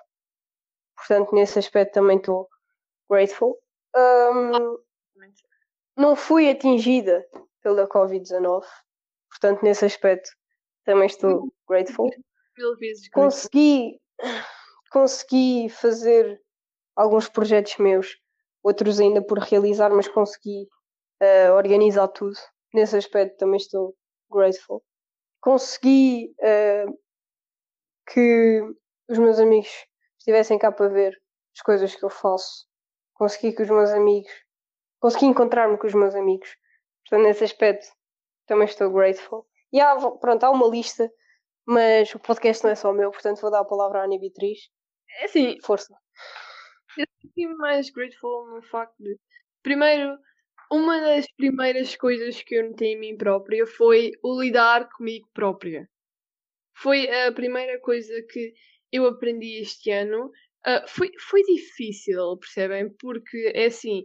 Portanto, 0.98 1.34
nesse 1.34 1.58
aspecto 1.58 1.94
também 1.94 2.18
estou 2.18 2.48
grateful. 3.08 3.56
Um, 3.96 4.78
não 5.96 6.14
fui 6.14 6.50
atingida 6.50 7.24
pela 7.62 7.88
Covid-19. 7.88 8.64
Portanto, 9.30 9.62
nesse 9.62 9.84
aspecto 9.84 10.30
também 10.84 11.06
estou 11.06 11.52
grateful. 11.68 12.10
Vezes 12.78 13.08
grateful. 13.08 13.22
Consegui, 13.22 14.00
consegui 14.90 15.68
fazer 15.68 16.40
alguns 16.96 17.28
projetos 17.28 17.76
meus, 17.78 18.16
outros 18.62 18.98
ainda 18.98 19.22
por 19.22 19.38
realizar, 19.38 19.90
mas 19.90 20.08
consegui 20.08 20.68
uh, 21.22 21.52
organizar 21.54 22.08
tudo. 22.08 22.36
Nesse 22.74 22.96
aspecto 22.96 23.36
também 23.38 23.56
estou 23.58 23.94
grateful. 24.30 24.82
Consegui 25.40 26.34
uh, 26.40 26.98
que 28.12 28.62
os 29.08 29.18
meus 29.18 29.38
amigos 29.38 29.87
estivessem 30.28 30.58
cá 30.58 30.70
para 30.70 30.88
ver 30.88 31.18
as 31.56 31.62
coisas 31.62 31.96
que 31.96 32.04
eu 32.04 32.10
faço. 32.10 32.66
Consegui 33.14 33.54
que 33.54 33.62
os 33.62 33.70
meus 33.70 33.90
amigos. 33.90 34.30
Consegui 35.00 35.26
encontrar-me 35.26 35.78
com 35.78 35.86
os 35.86 35.94
meus 35.94 36.14
amigos. 36.14 36.54
Portanto, 37.02 37.26
nesse 37.26 37.44
aspecto 37.44 37.86
também 38.46 38.66
estou 38.66 38.92
grateful. 38.92 39.46
E 39.72 39.80
há, 39.80 39.96
pronto, 40.20 40.44
há 40.44 40.50
uma 40.50 40.66
lista, 40.68 41.10
mas 41.66 42.14
o 42.14 42.18
podcast 42.18 42.62
não 42.62 42.70
é 42.70 42.74
só 42.74 42.92
meu, 42.92 43.10
portanto 43.10 43.40
vou 43.40 43.50
dar 43.50 43.60
a 43.60 43.64
palavra 43.64 44.00
à 44.00 44.04
Ana 44.04 44.18
Beatriz. 44.18 44.58
É 45.20 45.24
assim, 45.24 45.56
Força. 45.62 45.94
eu 46.98 47.06
senti 47.20 47.46
mais 47.56 47.90
grateful 47.90 48.54
no 48.54 48.62
facto 48.62 48.94
de. 48.98 49.18
Primeiro, 49.62 50.18
uma 50.70 51.00
das 51.00 51.26
primeiras 51.36 51.96
coisas 51.96 52.42
que 52.42 52.54
eu 52.54 52.68
notei 52.68 52.92
em 52.92 53.00
mim 53.00 53.16
própria 53.16 53.66
foi 53.66 54.12
o 54.22 54.40
lidar 54.40 54.88
comigo 54.90 55.28
própria. 55.32 55.88
Foi 56.76 57.08
a 57.26 57.32
primeira 57.32 57.80
coisa 57.80 58.14
que 58.30 58.52
eu 58.92 59.06
aprendi 59.06 59.60
este 59.60 59.90
ano. 59.90 60.30
Uh, 60.66 60.88
foi, 60.88 61.10
foi 61.20 61.42
difícil, 61.42 62.36
percebem? 62.38 62.90
Porque 62.98 63.52
é 63.54 63.66
assim, 63.66 64.04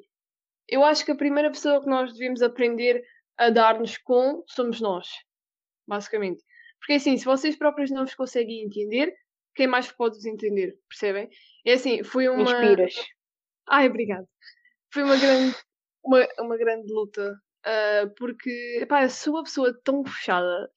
eu 0.68 0.84
acho 0.84 1.04
que 1.06 1.12
a 1.12 1.16
primeira 1.16 1.50
pessoa 1.50 1.82
que 1.82 1.90
nós 1.90 2.14
devemos 2.14 2.42
aprender 2.42 3.04
a 3.38 3.50
dar-nos 3.50 3.98
com 3.98 4.44
somos 4.48 4.80
nós, 4.80 5.08
basicamente. 5.88 6.44
Porque 6.80 6.94
assim, 6.94 7.18
se 7.18 7.26
vocês 7.26 7.56
próprios 7.56 7.90
não 7.92 8.06
vos 8.06 8.16
conseguem 8.16 8.64
entender, 8.64 9.14
quem 9.56 9.68
mais 9.68 9.92
pode 9.92 10.16
vos 10.16 10.26
entender, 10.26 10.78
percebem? 10.90 11.30
É 11.66 11.74
assim, 11.74 12.04
foi 12.04 12.28
uma. 12.28 12.44
Inspiras. 12.44 12.96
Ai, 13.68 13.88
obrigado. 13.88 14.28
Foi 14.94 15.04
uma 15.04 15.18
grande, 15.18 15.56
uma, 16.04 16.28
uma 16.40 16.58
grande 16.58 16.92
luta. 16.92 17.34
uh, 17.66 18.14
porque, 18.18 18.80
epá, 18.82 19.04
eu 19.04 19.10
sou 19.10 19.36
uma 19.36 19.44
pessoa 19.44 19.74
tão 19.84 20.04
fechada. 20.04 20.70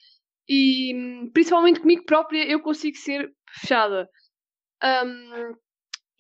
E, 0.49 1.29
principalmente 1.33 1.81
comigo 1.81 2.05
própria, 2.05 2.49
eu 2.49 2.61
consigo 2.61 2.97
ser 2.97 3.35
fechada. 3.61 4.09
Um, 4.85 5.55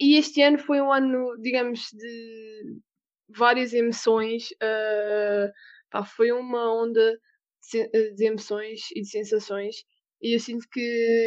e 0.00 0.16
este 0.18 0.42
ano 0.42 0.58
foi 0.58 0.80
um 0.80 0.92
ano, 0.92 1.36
digamos, 1.40 1.90
de 1.92 2.80
várias 3.28 3.72
emoções. 3.72 4.50
uh, 4.62 5.52
pá, 5.90 6.04
foi 6.04 6.32
uma 6.32 6.72
onda 6.82 7.12
de, 7.12 7.18
sen- 7.70 7.90
de 8.16 8.24
emoções 8.26 8.90
e 8.94 9.00
de 9.02 9.08
sensações. 9.08 9.76
E 10.22 10.34
eu 10.34 10.40
sinto 10.40 10.66
que 10.70 10.80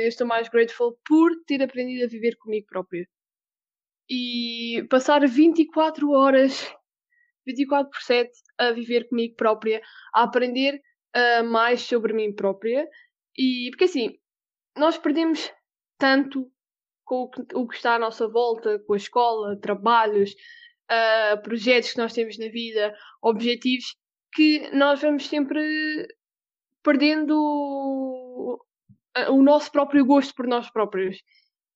eu 0.03 0.07
estou 0.09 0.27
mais 0.27 0.49
grateful 0.49 0.99
por 1.07 1.31
ter 1.45 1.61
aprendido 1.63 2.05
a 2.05 2.07
viver 2.09 2.35
comigo 2.37 2.67
própria. 2.67 3.07
E 4.09 4.85
passar 4.89 5.25
24 5.27 6.09
horas, 6.11 6.53
24 7.45 7.89
por 7.91 8.01
7 8.01 8.31
a 8.57 8.71
viver 8.71 9.07
comigo 9.09 9.35
própria, 9.35 9.81
a 10.13 10.23
aprender 10.23 10.81
ah, 11.15 11.43
mais 11.43 11.81
sobre 11.81 12.13
mim 12.13 12.33
própria. 12.33 12.87
E 13.37 13.69
porque 13.71 13.85
assim, 13.85 14.17
nós 14.77 14.97
perdemos 14.97 15.51
tanto 15.99 16.49
com 17.03 17.23
o 17.23 17.29
que, 17.29 17.41
o 17.53 17.67
que 17.67 17.75
está 17.75 17.95
à 17.95 17.99
nossa 17.99 18.27
volta, 18.27 18.79
com 18.79 18.93
a 18.93 18.97
escola, 18.97 19.59
trabalhos, 19.59 20.33
ah, 20.89 21.39
projetos 21.43 21.91
que 21.91 21.97
nós 21.97 22.13
temos 22.13 22.37
na 22.39 22.47
vida, 22.47 22.95
objetivos, 23.21 23.95
que 24.33 24.69
nós 24.71 25.01
vamos 25.01 25.27
sempre 25.27 25.61
perdendo 26.81 27.35
o, 27.35 28.59
o 29.29 29.43
nosso 29.43 29.71
próprio 29.71 30.05
gosto 30.05 30.33
por 30.33 30.47
nós 30.47 30.71
próprios. 30.71 31.21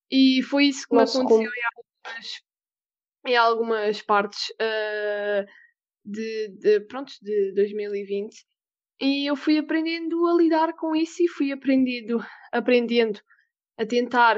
E 0.09 0.41
foi 0.43 0.65
isso 0.65 0.87
que 0.87 0.95
me 0.95 1.01
Nosso 1.01 1.19
aconteceu 1.19 1.51
em 1.51 1.65
algumas, 1.75 2.43
em 3.27 3.35
algumas 3.35 4.01
partes 4.01 4.53
ah, 4.59 5.45
de, 6.05 6.47
de, 6.59 6.79
pronto, 6.81 7.11
de 7.21 7.53
2020. 7.53 8.33
E 9.01 9.29
eu 9.29 9.35
fui 9.35 9.57
aprendendo 9.57 10.25
a 10.27 10.33
lidar 10.35 10.73
com 10.75 10.95
isso 10.95 11.21
e 11.23 11.27
fui 11.27 11.51
aprendendo, 11.51 12.23
aprendendo 12.51 13.19
a 13.77 13.85
tentar 13.85 14.37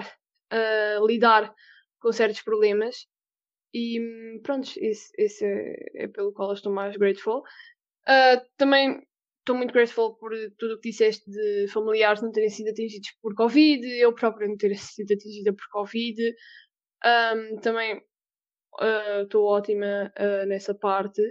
ah, 0.51 0.99
lidar 1.05 1.53
com 1.99 2.11
certos 2.11 2.41
problemas. 2.41 3.07
E 3.73 4.39
pronto, 4.43 4.71
esse, 4.77 5.11
esse 5.17 5.45
é, 5.45 6.05
é 6.05 6.07
pelo 6.07 6.33
qual 6.33 6.49
eu 6.49 6.55
estou 6.55 6.73
mais 6.73 6.95
grateful. 6.97 7.43
Ah, 8.07 8.41
também 8.57 9.01
estou 9.39 9.55
muito 9.55 9.73
grateful 9.73 10.15
por 10.17 10.31
tudo 10.57 10.75
o 10.75 10.79
que 10.79 10.89
disseste 10.89 11.29
de 11.29 11.67
familiares 11.69 12.21
não 12.21 12.31
terem 12.31 12.49
sido 12.49 12.69
atingidos 12.69 13.11
por 13.21 13.35
Covid, 13.35 13.85
eu 13.99 14.13
própria 14.13 14.47
não 14.47 14.57
ter 14.57 14.75
sido 14.77 15.13
atingida 15.13 15.53
por 15.53 15.67
Covid. 15.71 16.21
Ahm, 17.03 17.57
também 17.61 18.01
ah, 18.79 19.21
estou 19.23 19.45
ótima 19.45 20.11
ah, 20.17 20.45
nessa 20.45 20.73
parte. 20.75 21.21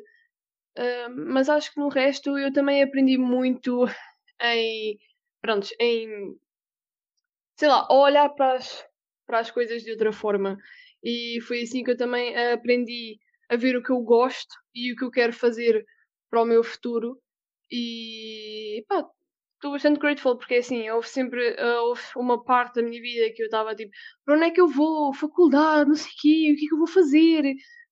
Ah, 0.77 1.09
mas 1.11 1.49
acho 1.49 1.73
que 1.73 1.81
no 1.81 1.89
resto 1.89 2.39
eu 2.39 2.53
também 2.53 2.83
aprendi 2.83 3.19
muito 3.19 3.87
em, 4.43 4.99
pronto, 5.43 5.69
em, 5.81 6.37
sei 7.57 7.69
lá, 7.69 7.87
a 7.89 7.95
olhar 7.95 8.29
para 8.31 8.55
as, 8.55 8.85
para 9.27 9.41
as 9.41 9.51
coisas 9.51 9.83
de 9.83 9.91
outra 9.93 10.13
forma. 10.13 10.59
E 11.03 11.41
foi 11.43 11.63
assim 11.63 11.85
que 11.85 11.91
eu 11.93 11.97
também 11.97 12.37
aprendi 12.53 13.19
a 13.51 13.57
ver 13.57 13.77
o 13.77 13.83
que 13.83 13.91
eu 13.91 14.01
gosto 14.01 14.55
e 14.75 14.93
o 14.93 14.97
que 14.97 15.05
eu 15.05 15.11
quero 15.11 15.33
fazer 15.33 15.85
para 16.31 16.43
o 16.43 16.47
meu 16.47 16.65
futuro. 16.65 17.21
E 17.71 18.85
pá, 18.89 19.07
estou 19.55 19.73
bastante 19.73 19.99
grateful 20.01 20.37
porque 20.39 20.57
assim, 20.57 20.89
houve 20.91 21.09
sempre 21.09 21.57
ah, 21.59 21.83
houve 21.83 22.03
uma 22.17 22.43
parte 22.45 22.77
da 22.77 22.83
minha 22.83 23.01
vida 23.01 23.33
que 23.35 23.43
eu 23.43 23.47
estava 23.47 23.75
tipo, 23.75 23.91
para 24.25 24.37
onde 24.37 24.45
é 24.47 24.51
que 24.51 24.61
eu 24.61 24.69
vou? 24.69 25.13
Faculdade, 25.15 25.89
não 25.89 25.97
sei 25.97 26.11
o 26.13 26.15
quê, 26.21 26.53
o 26.53 26.57
que 26.59 26.67
é 26.67 26.69
que 26.69 26.75
eu 26.75 26.79
vou 26.79 26.87
fazer? 26.87 27.43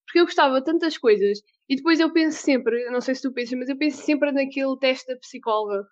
Porque 0.06 0.20
eu 0.20 0.24
gostava 0.24 0.58
de 0.60 0.64
tantas 0.66 0.98
coisas. 0.98 1.38
E 1.68 1.76
depois 1.76 2.00
eu 2.00 2.12
penso 2.12 2.38
sempre, 2.42 2.90
não 2.90 3.00
sei 3.00 3.14
se 3.14 3.22
tu 3.22 3.32
pensas, 3.32 3.58
mas 3.58 3.68
eu 3.68 3.78
penso 3.78 4.02
sempre 4.02 4.32
naquele 4.32 4.78
teste 4.78 5.06
da 5.12 5.18
psicóloga. 5.18 5.86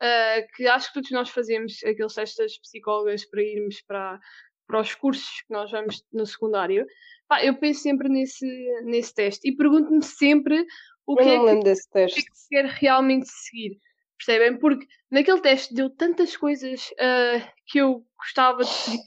Ah, 0.00 0.42
que 0.54 0.66
acho 0.66 0.88
que 0.88 0.94
todos 0.94 1.10
nós 1.10 1.28
fazemos 1.28 1.82
aqueles 1.84 2.14
testes 2.14 2.38
das 2.38 2.58
psicólogas 2.58 3.24
para 3.24 3.42
irmos 3.42 3.80
para, 3.82 4.18
para 4.66 4.80
os 4.80 4.94
cursos 4.94 5.42
que 5.42 5.52
nós 5.52 5.70
vamos 5.70 6.04
no 6.12 6.24
secundário. 6.26 6.86
Pá, 7.28 7.44
eu 7.44 7.56
penso 7.58 7.80
sempre 7.80 8.08
nesse, 8.08 8.46
nesse 8.84 9.14
teste 9.14 9.48
e 9.48 9.56
pergunto-me 9.56 10.02
sempre 10.02 10.66
o 11.06 11.12
Eu 11.12 11.16
que 11.16 11.22
é 11.22 11.36
que 11.36 11.74
que 11.92 11.98
é 11.98 12.06
que 12.06 12.48
quer 12.48 12.64
realmente 12.66 13.28
seguir. 13.28 13.78
Percebem? 14.16 14.58
Porque 14.58 14.86
naquele 15.10 15.40
teste 15.40 15.74
deu 15.74 15.90
tantas 15.90 16.36
coisas 16.36 16.92
ah, 16.98 17.52
que 17.66 17.78
eu 17.78 18.04
gostava 18.16 18.58
de 18.58 18.68
seguir. 18.68 19.02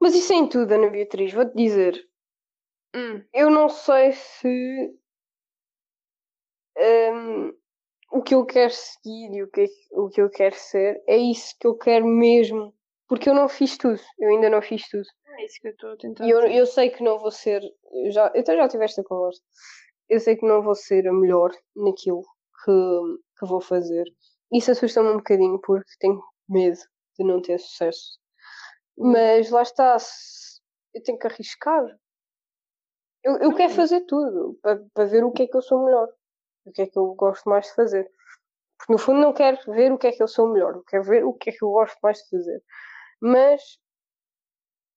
Mas 0.00 0.14
isso 0.14 0.32
é 0.32 0.36
em 0.36 0.48
tudo, 0.48 0.72
Ana 0.72 0.90
Beatriz, 0.90 1.32
vou-te 1.32 1.54
dizer. 1.54 2.08
Hum, 2.94 3.24
Eu 3.32 3.48
não 3.48 3.68
sei 3.68 4.12
se 4.12 4.92
hum, 6.76 7.52
o 8.22 8.24
que 8.24 8.36
eu 8.36 8.46
quero 8.46 8.72
seguir 8.72 9.34
e 9.34 9.42
o 9.42 9.50
que, 9.50 9.66
o 9.90 10.08
que 10.08 10.22
eu 10.22 10.30
quero 10.30 10.54
ser 10.54 11.02
é 11.08 11.16
isso 11.16 11.56
que 11.60 11.66
eu 11.66 11.76
quero 11.76 12.06
mesmo. 12.06 12.72
Porque 13.08 13.28
eu 13.28 13.34
não 13.34 13.48
fiz 13.48 13.76
tudo, 13.76 14.00
eu 14.18 14.30
ainda 14.30 14.48
não 14.48 14.62
fiz 14.62 14.88
tudo. 14.88 15.04
é 15.26 15.44
isso 15.44 15.60
que 15.60 15.68
eu 15.68 15.72
estou 15.72 15.90
a 15.90 15.96
tentar 15.96 16.24
E 16.24 16.30
eu, 16.30 16.40
eu 16.42 16.64
sei 16.64 16.88
que 16.88 17.02
não 17.02 17.18
vou 17.18 17.32
ser. 17.32 17.60
Eu 17.92 18.12
já, 18.12 18.30
eu 18.32 18.40
até 18.40 18.56
já 18.56 18.68
tive 18.68 18.84
esta 18.84 19.02
conversa. 19.02 19.42
Eu 20.08 20.20
sei 20.20 20.36
que 20.36 20.46
não 20.46 20.62
vou 20.62 20.74
ser 20.74 21.06
a 21.08 21.12
melhor 21.12 21.50
naquilo 21.74 22.22
que, 22.64 22.72
que 23.38 23.46
vou 23.46 23.60
fazer. 23.60 24.04
Isso 24.52 24.70
assusta-me 24.70 25.10
um 25.10 25.16
bocadinho 25.16 25.60
porque 25.60 25.90
tenho 25.98 26.22
medo 26.48 26.78
de 27.18 27.26
não 27.26 27.42
ter 27.42 27.58
sucesso. 27.58 28.18
Mas 28.96 29.50
lá 29.50 29.62
está, 29.62 29.96
eu 30.94 31.02
tenho 31.02 31.18
que 31.18 31.26
arriscar. 31.26 31.84
Eu, 33.24 33.38
eu 33.38 33.54
quero 33.54 33.72
fazer 33.74 34.02
tudo 34.02 34.58
para, 34.62 34.80
para 34.94 35.04
ver 35.06 35.24
o 35.24 35.32
que 35.32 35.42
é 35.42 35.46
que 35.48 35.56
eu 35.56 35.62
sou 35.62 35.84
melhor. 35.84 36.08
O 36.64 36.72
que 36.72 36.82
é 36.82 36.86
que 36.86 36.98
eu 36.98 37.14
gosto 37.14 37.48
mais 37.48 37.66
de 37.66 37.74
fazer. 37.74 38.10
Porque 38.78 38.92
no 38.92 38.98
fundo 38.98 39.20
não 39.20 39.32
quero 39.32 39.58
ver 39.72 39.92
o 39.92 39.98
que 39.98 40.08
é 40.08 40.12
que 40.12 40.22
eu 40.22 40.28
sou 40.28 40.52
melhor, 40.52 40.82
quero 40.88 41.04
ver 41.04 41.24
o 41.24 41.32
que 41.34 41.50
é 41.50 41.52
que 41.52 41.62
eu 41.62 41.70
gosto 41.70 41.96
mais 42.02 42.18
de 42.18 42.30
fazer. 42.30 42.62
Mas, 43.20 43.78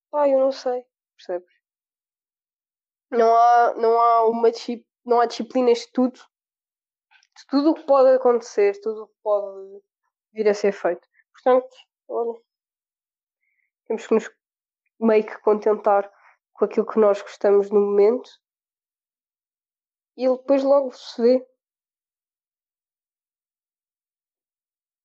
pá, 0.09 0.27
eu 0.27 0.39
não 0.39 0.51
sei, 0.51 0.83
percebes? 1.15 1.53
Não 3.11 3.35
há, 3.35 3.73
não 3.75 3.99
há 3.99 4.27
uma 4.27 4.49
não 5.05 5.21
há 5.21 5.25
disciplinas 5.27 5.79
de 5.79 5.91
tudo, 5.91 6.19
de 6.19 7.47
tudo 7.47 7.71
o 7.71 7.75
que 7.75 7.85
pode 7.85 8.09
acontecer, 8.15 8.79
tudo 8.81 9.03
o 9.03 9.07
que 9.07 9.15
pode 9.21 9.83
vir 10.33 10.49
a 10.49 10.53
ser 10.53 10.71
feito. 10.71 11.07
Portanto, 11.31 11.75
olha, 12.07 12.41
temos 13.85 14.07
que 14.07 14.13
nos 14.15 14.31
meio 14.99 15.25
que 15.25 15.37
contentar 15.41 16.11
com 16.53 16.65
aquilo 16.65 16.87
que 16.87 16.99
nós 16.99 17.21
gostamos 17.21 17.69
no 17.69 17.79
momento 17.79 18.29
e 20.17 20.27
depois 20.27 20.63
logo 20.63 20.91
se 20.93 21.21
vê. 21.21 21.54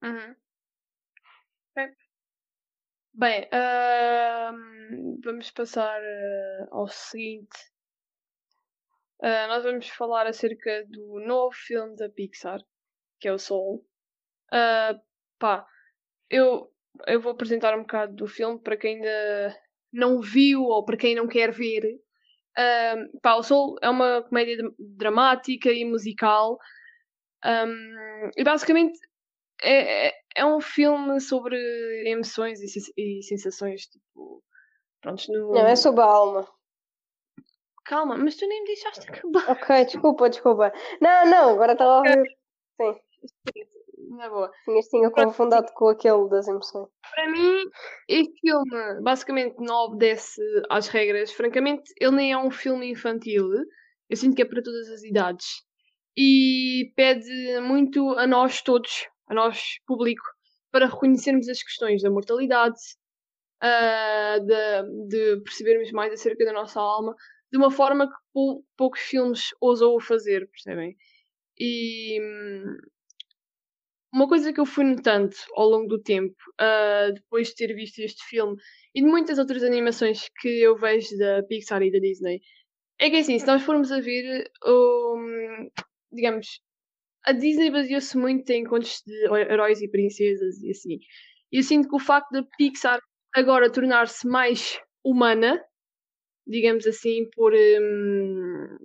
Uhum. 0.03 0.35
Bem, 1.75 1.95
Bem, 3.13 3.43
uh, 3.53 5.21
vamos 5.23 5.51
passar 5.51 6.01
uh, 6.01 6.69
ao 6.75 6.89
seguinte. 6.89 7.59
Uh, 9.23 9.47
nós 9.49 9.65
vamos 9.65 9.89
falar 9.89 10.27
acerca 10.27 10.85
do 10.87 11.21
novo 11.21 11.55
filme 11.55 11.97
da 11.97 12.09
Pixar, 12.09 12.61
que 13.21 13.29
é 13.29 13.33
o 13.33 13.39
Soul. 13.39 13.85
pá, 15.39 15.67
eu, 16.31 16.73
eu 17.07 17.21
vou 17.21 17.33
apresentar 17.33 17.77
um 17.77 17.83
bocado 17.83 18.15
do 18.15 18.27
filme 18.27 18.59
para 18.63 18.77
quem 18.77 18.97
ainda 18.97 19.57
não 19.93 20.21
viu 20.21 20.63
ou 20.63 20.85
para 20.85 20.97
quem 20.97 21.15
não 21.15 21.29
quer 21.29 21.53
ver. 21.53 21.85
Uh, 22.57 23.21
pá, 23.21 23.35
o 23.35 23.43
Soul 23.43 23.77
é 23.83 23.91
uma 23.91 24.23
comédia 24.23 24.57
dramática 24.79 25.71
e 25.71 25.85
musical. 25.85 26.59
Um, 27.45 28.31
e 28.37 28.45
basicamente 28.45 28.99
é, 29.63 30.09
é, 30.09 30.13
é 30.37 30.45
um 30.45 30.61
filme 30.61 31.21
sobre 31.21 31.57
emoções 32.07 32.61
e, 32.61 33.23
sensações, 33.23 33.87
tipo. 33.87 34.43
Prontos, 35.01 35.29
no... 35.29 35.53
Não, 35.53 35.67
é 35.67 35.77
sobre 35.77 36.03
a 36.03 36.07
alma. 36.07 36.47
Calma, 37.85 38.17
mas 38.17 38.37
tu 38.37 38.47
nem 38.47 38.61
me 38.61 38.67
deixaste 38.67 39.11
acabar. 39.11 39.45
Ok, 39.51 39.85
desculpa, 39.85 40.29
desculpa. 40.29 40.73
Não, 41.01 41.27
não, 41.27 41.51
agora 41.51 41.73
estava 41.73 41.99
a 41.99 42.03
ver. 42.03 42.25
Sim. 42.81 43.01
Na 44.11 44.29
boa. 44.29 44.51
Tinhas 44.65 44.89
tinha 44.89 45.11
confundido 45.11 45.67
com 45.75 45.89
aquele 45.89 46.29
das 46.29 46.49
emoções. 46.49 46.89
Para 47.15 47.31
mim, 47.31 47.65
este 48.09 48.41
filme 48.41 49.03
basicamente 49.03 49.57
não 49.59 49.87
obedece 49.87 50.41
às 50.69 50.89
regras. 50.89 51.33
Francamente, 51.33 51.93
ele 52.01 52.17
nem 52.17 52.33
é 52.33 52.39
um 52.39 52.51
filme 52.51 52.91
infantil. 52.91 53.49
Eu 54.09 54.17
sinto 54.17 54.35
que 54.35 54.43
é 54.43 54.45
para 54.45 54.63
todas 54.63 54.89
as 54.89 55.03
idades. 55.03 55.47
E 56.17 56.93
pede 56.97 57.61
muito 57.61 58.11
a 58.19 58.27
nós 58.27 58.61
todos 58.63 59.09
a 59.31 59.35
nós, 59.35 59.79
público, 59.87 60.25
para 60.73 60.87
reconhecermos 60.87 61.49
as 61.49 61.63
questões 61.63 62.03
da 62.03 62.11
mortalidade, 62.11 62.81
uh, 63.63 64.45
de, 64.45 65.09
de, 65.09 65.43
percebermos 65.43 65.91
mais 65.93 66.13
acerca 66.13 66.45
da 66.45 66.53
nossa 66.53 66.81
alma, 66.81 67.15
de 67.51 67.57
uma 67.57 67.71
forma 67.71 68.09
que 68.09 68.17
pou, 68.33 68.65
poucos 68.77 69.01
filmes 69.01 69.55
ousam 69.61 69.99
fazer, 70.01 70.49
percebem? 70.51 70.97
E 71.59 72.21
hum, 72.21 72.77
uma 74.13 74.29
coisa 74.29 74.53
que 74.53 74.61
eu 74.61 74.67
fui 74.67 74.85
notando 74.85 75.35
ao 75.55 75.69
longo 75.69 75.87
do 75.87 76.03
tempo, 76.03 76.37
uh, 76.61 77.13
depois 77.13 77.49
de 77.49 77.55
ter 77.55 77.75
visto 77.75 78.01
este 78.01 78.25
filme 78.25 78.57
e 78.95 79.01
de 79.01 79.07
muitas 79.07 79.39
outras 79.39 79.63
animações 79.63 80.29
que 80.41 80.49
eu 80.61 80.77
vejo 80.77 81.17
da 81.19 81.43
Pixar 81.45 81.83
e 81.83 81.93
da 81.93 81.99
Disney, 81.99 82.41
é 82.99 83.09
que 83.11 83.17
assim, 83.17 83.39
se 83.39 83.47
nós 83.47 83.63
formos 83.63 83.93
a 83.93 84.01
ver, 84.01 84.51
um, 84.67 85.71
digamos, 86.13 86.61
a 87.25 87.33
Disney 87.33 87.71
baseou-se 87.71 88.17
muito 88.17 88.49
em 88.51 88.65
contos 88.65 89.03
de 89.07 89.25
heróis 89.25 89.81
e 89.81 89.89
princesas 89.89 90.63
e 90.63 90.71
assim. 90.71 90.99
E 91.53 91.59
eu 91.59 91.63
sinto 91.63 91.89
que 91.89 91.97
o 91.97 92.01
facto 92.01 92.31
da 92.31 92.43
Pixar 92.57 93.01
agora 93.35 93.71
tornar-se 93.71 94.27
mais 94.27 94.81
humana, 95.05 95.63
digamos 96.47 96.87
assim, 96.87 97.29
por. 97.35 97.53
Um, 97.55 98.77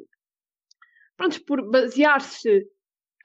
pronto, 1.15 1.43
por 1.45 1.69
basear-se 1.69 2.67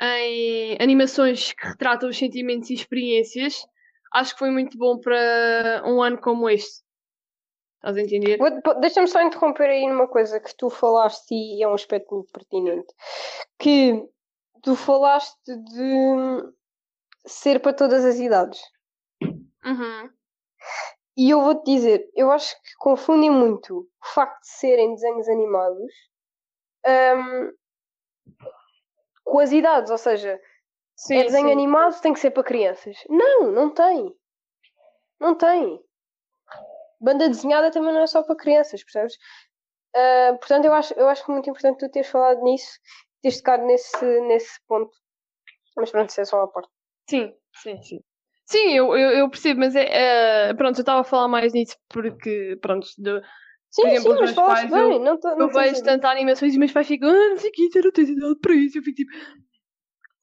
em 0.00 0.76
animações 0.80 1.52
que 1.52 1.66
retratam 1.66 2.08
os 2.08 2.16
sentimentos 2.16 2.70
e 2.70 2.74
experiências, 2.74 3.66
acho 4.14 4.32
que 4.32 4.38
foi 4.38 4.50
muito 4.50 4.78
bom 4.78 4.98
para 4.98 5.82
um 5.86 6.02
ano 6.02 6.18
como 6.20 6.48
este. 6.48 6.82
Estás 7.76 7.96
a 7.96 8.00
entender? 8.00 8.38
Deixa-me 8.80 9.08
só 9.08 9.22
interromper 9.22 9.70
aí 9.70 9.86
numa 9.86 10.06
coisa 10.06 10.38
que 10.38 10.54
tu 10.54 10.68
falaste 10.68 11.32
e 11.32 11.62
é 11.62 11.68
um 11.68 11.72
aspecto 11.72 12.14
muito 12.14 12.30
pertinente. 12.30 12.92
Que 13.58 14.06
tu 14.62 14.76
falaste 14.76 15.56
de 15.56 16.52
ser 17.26 17.60
para 17.60 17.72
todas 17.72 18.04
as 18.04 18.16
idades. 18.16 18.60
Uhum. 19.64 20.10
E 21.16 21.30
eu 21.30 21.42
vou-te 21.42 21.64
dizer, 21.64 22.08
eu 22.14 22.30
acho 22.30 22.54
que 22.62 22.74
confundem 22.78 23.30
muito 23.30 23.80
o 23.80 24.06
facto 24.14 24.40
de 24.40 24.48
serem 24.48 24.94
desenhos 24.94 25.28
animados 25.28 25.92
um, 26.86 27.52
com 29.24 29.38
as 29.38 29.52
idades, 29.52 29.90
ou 29.90 29.98
seja, 29.98 30.40
sim, 30.96 31.18
é 31.18 31.24
desenho 31.24 31.48
sim. 31.48 31.52
animado, 31.52 32.00
tem 32.00 32.12
que 32.12 32.20
ser 32.20 32.30
para 32.30 32.42
crianças. 32.42 32.96
Não, 33.08 33.50
não 33.52 33.72
tem. 33.72 34.16
Não 35.20 35.34
tem. 35.34 35.82
Banda 37.00 37.28
desenhada 37.28 37.70
também 37.70 37.92
não 37.92 38.02
é 38.02 38.06
só 38.06 38.22
para 38.22 38.36
crianças, 38.36 38.82
percebes? 38.82 39.16
Uh, 39.94 40.38
portanto, 40.38 40.64
eu 40.64 40.72
acho, 40.72 40.94
eu 40.94 41.08
acho 41.08 41.24
que 41.24 41.32
muito 41.32 41.50
importante 41.50 41.78
tu 41.78 41.90
teres 41.90 42.08
falado 42.08 42.40
nisso 42.42 42.78
teres 43.22 43.38
tocado 43.38 43.64
nesse, 43.66 44.20
nesse 44.22 44.60
ponto. 44.66 44.90
Mas 45.76 45.90
pronto, 45.90 46.10
isso 46.10 46.20
é 46.20 46.24
só 46.24 46.38
uma 46.38 46.48
parte. 46.48 46.70
Sim, 47.08 47.32
sim, 47.54 47.82
sim. 47.82 48.00
Sim, 48.46 48.72
eu, 48.74 48.96
eu, 48.96 49.10
eu 49.10 49.30
percebo, 49.30 49.60
mas 49.60 49.76
é, 49.76 50.50
uh, 50.50 50.56
pronto, 50.56 50.76
eu 50.76 50.82
estava 50.82 51.00
a 51.02 51.04
falar 51.04 51.28
mais 51.28 51.52
nisso 51.52 51.76
porque, 51.88 52.58
pronto, 52.60 52.84
de, 52.98 53.20
sim, 53.70 53.82
por 53.82 53.88
exemplo, 53.88 54.02
sim, 54.02 54.10
os 54.10 54.18
meus 54.18 54.32
pais, 54.32 54.70
bem, 54.70 54.80
eu, 54.80 54.98
não 54.98 55.20
tô, 55.20 55.28
não 55.36 55.40
eu 55.42 55.48
vejo 55.52 55.84
tanta 55.84 56.10
animações 56.10 56.54
e 56.54 56.58
meus 56.58 56.72
pais 56.72 56.88
ficam, 56.88 57.08
ah, 57.10 57.28
não 57.28 57.36
sei 57.36 57.50
o 57.50 57.52
que, 57.52 57.70
eu 57.72 57.84
não 57.84 57.92
tenho 57.92 58.08
idade 58.08 58.40
para 58.40 58.54
isso. 58.54 58.78
Eu 58.78 58.82
fico 58.82 58.96
tipo, 58.96 59.12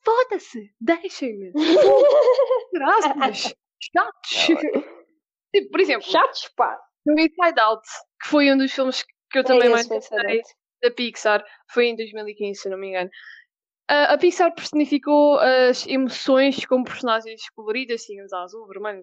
foda-se, 0.04 0.74
deixem-me. 0.82 1.54
Graças, 2.74 3.56
chatos. 3.80 4.48
tipo, 5.56 5.72
por 5.72 5.80
exemplo, 5.80 6.06
chatos, 6.06 6.52
pá. 6.56 6.78
No 7.06 7.14
Inside 7.14 7.60
Out, 7.62 7.88
que 8.22 8.28
foi 8.28 8.52
um 8.52 8.58
dos 8.58 8.74
filmes 8.74 9.06
que 9.32 9.38
eu 9.38 9.42
é 9.42 9.46
também 9.46 9.68
é 9.68 9.72
mais 9.72 9.88
gostei 9.88 10.42
da 10.82 10.92
Pixar, 10.92 11.44
foi 11.70 11.88
em 11.88 11.96
2015, 11.96 12.62
se 12.62 12.70
não 12.70 12.78
me 12.78 12.90
engano. 12.90 13.10
Uh, 13.90 14.12
a 14.12 14.18
Pixar 14.18 14.54
personificou 14.54 15.40
as 15.40 15.88
emoções 15.88 16.66
como 16.66 16.84
personagens 16.84 17.50
coloridas, 17.56 18.04
tínhamos 18.04 18.34
azul, 18.34 18.68
vermelho, 18.68 19.02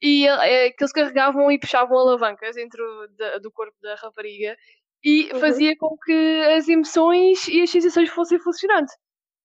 e 0.00 0.28
uh, 0.28 0.38
que 0.76 0.84
eles 0.84 0.92
carregavam 0.92 1.50
e 1.50 1.58
puxavam 1.58 1.98
alavancas 1.98 2.54
dentro 2.54 2.84
de, 3.16 3.40
do 3.40 3.50
corpo 3.50 3.76
da 3.82 3.96
rapariga 3.96 4.56
e 5.04 5.28
uhum. 5.32 5.40
fazia 5.40 5.76
com 5.76 5.96
que 5.98 6.42
as 6.56 6.68
emoções 6.68 7.48
e 7.48 7.62
as 7.62 7.70
sensações 7.70 8.10
fossem 8.10 8.38
funcionantes. 8.38 8.94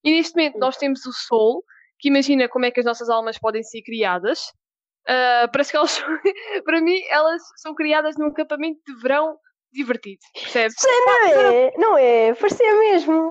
E 0.04 0.12
neste 0.12 0.36
momento 0.36 0.60
nós 0.60 0.78
temos 0.78 1.04
o 1.06 1.12
Soul, 1.12 1.64
que 2.00 2.10
imagina 2.10 2.48
como 2.48 2.66
é 2.66 2.72
que 2.72 2.80
as 2.80 2.86
nossas 2.86 3.10
almas 3.10 3.40
podem 3.40 3.64
ser 3.64 3.82
criadas. 3.82 4.40
Uh, 5.10 5.50
parece 5.52 5.72
que 5.72 5.78
elas, 5.78 6.00
para 6.64 6.82
mim, 6.82 7.02
elas 7.10 7.42
são 7.56 7.74
criadas 7.74 8.16
num 8.18 8.28
acampamento 8.28 8.80
de 8.86 8.94
verão 9.02 9.38
divertido, 9.72 10.20
percebes? 10.34 10.76
Não 10.84 11.26
é, 11.26 11.74
não 11.78 11.98
é, 11.98 12.34
parecia 12.34 12.80
mesmo. 12.80 13.28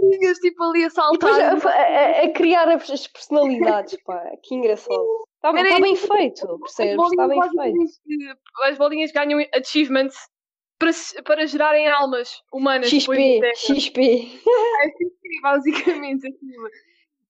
Bolinhas 0.00 0.38
tipo 0.38 0.62
ali 0.62 0.84
a 0.84 0.90
saltar. 0.90 1.30
A, 1.30 1.68
a, 1.68 2.22
a, 2.22 2.32
criar 2.32 2.68
as 2.68 3.06
personalidades, 3.06 3.98
pá, 4.04 4.22
que 4.42 4.54
engraçado. 4.54 5.26
Está, 5.36 5.60
está 5.60 5.80
bem 5.80 5.94
feito, 5.94 6.58
percebes? 6.60 7.06
Está 7.10 7.28
bem 7.28 7.40
feito. 7.42 8.38
As 8.62 8.78
bolinhas 8.78 9.12
ganham 9.12 9.44
achievements 9.52 10.16
para, 10.78 10.90
para 11.22 11.46
gerarem 11.46 11.86
almas 11.88 12.42
humanas. 12.52 12.88
XP, 12.88 13.40
XP. 13.54 14.40
É 14.80 14.88
XP, 14.88 15.40
basicamente 15.42 16.28
aquilo. 16.28 16.68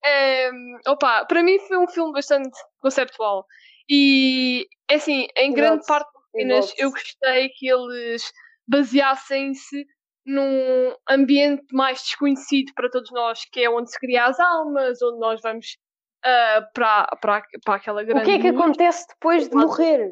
É, 0.05 0.51
opa, 0.87 1.25
para 1.25 1.43
mim 1.43 1.59
foi 1.61 1.79
um 1.79 1.89
filme 1.89 2.13
bastante 2.13 2.57
conceptual. 2.81 3.47
E, 3.89 4.67
é 4.89 4.95
assim, 4.95 5.27
em 5.37 5.53
grande 5.53 5.85
parte 5.87 6.11
das 6.49 6.75
eu 6.79 6.90
gostei 6.90 7.49
que 7.51 7.68
eles 7.68 8.33
baseassem-se 8.66 9.87
num 10.27 10.94
ambiente 11.09 11.64
mais 11.73 12.01
desconhecido 12.03 12.73
para 12.75 12.90
todos 12.90 13.11
nós, 13.12 13.44
que 13.53 13.61
é 13.61 13.70
onde 13.70 13.90
se 13.90 13.99
cria 13.99 14.25
as 14.25 14.40
almas, 14.40 15.01
onde 15.03 15.18
nós 15.18 15.40
vamos 15.42 15.77
uh, 16.25 16.64
para, 16.73 17.07
para, 17.20 17.42
para 17.64 17.75
aquela 17.75 18.03
grande. 18.03 18.23
O 18.23 18.25
que 18.25 18.31
é 18.31 18.38
que 18.40 18.49
acontece 18.49 19.07
depois 19.09 19.49
de 19.49 19.55
morrer? 19.55 20.09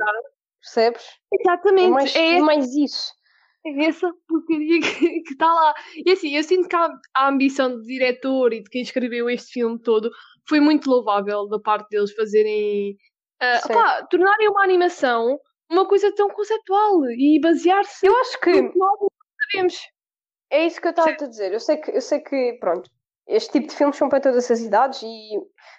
Percebes? 0.61 1.05
Exatamente. 1.33 1.87
É 1.87 1.91
mais, 1.91 2.17
é, 2.17 2.41
mais 2.41 2.75
isso. 2.75 3.13
É 3.65 3.85
essa 3.87 4.13
porcaria 4.29 4.81
que 4.81 5.07
está 5.31 5.53
lá. 5.53 5.75
E 6.05 6.13
assim, 6.13 6.37
eu 6.37 6.43
sinto 6.43 6.69
que 6.69 6.77
a, 6.77 6.89
a 7.15 7.29
ambição 7.29 7.71
do 7.71 7.83
diretor 7.83 8.53
e 8.53 8.63
de 8.63 8.69
quem 8.69 8.83
escreveu 8.83 9.31
este 9.31 9.53
filme 9.53 9.81
todo 9.81 10.11
foi 10.49 10.61
muito 10.61 10.91
louvável 10.91 11.49
da 11.49 11.59
parte 11.59 11.89
deles 11.89 12.15
fazerem. 12.15 12.97
Uh, 13.43 13.67
opá, 13.71 14.07
tornarem 14.07 14.49
uma 14.49 14.63
animação 14.63 15.39
uma 15.73 15.87
coisa 15.87 16.15
tão 16.15 16.29
conceptual 16.29 17.05
e 17.11 17.41
basear-se. 17.41 18.07
Eu 18.07 18.17
acho 18.21 18.41
que. 18.41 18.53
sabemos. 19.53 19.89
É 20.51 20.67
isso 20.67 20.81
que 20.81 20.87
eu 20.87 20.91
estava 20.91 21.11
a 21.11 21.27
dizer. 21.27 21.53
Eu 21.53 21.61
sei 21.61 21.79
que, 21.79 21.91
eu 21.91 22.01
sei 22.01 22.21
que, 22.21 22.59
pronto, 22.61 22.91
este 23.27 23.53
tipo 23.53 23.69
de 23.69 23.75
filmes 23.75 23.97
são 23.97 24.09
para 24.09 24.21
todas 24.21 24.51
as 24.51 24.61
idades 24.61 25.03
e 25.03 25.31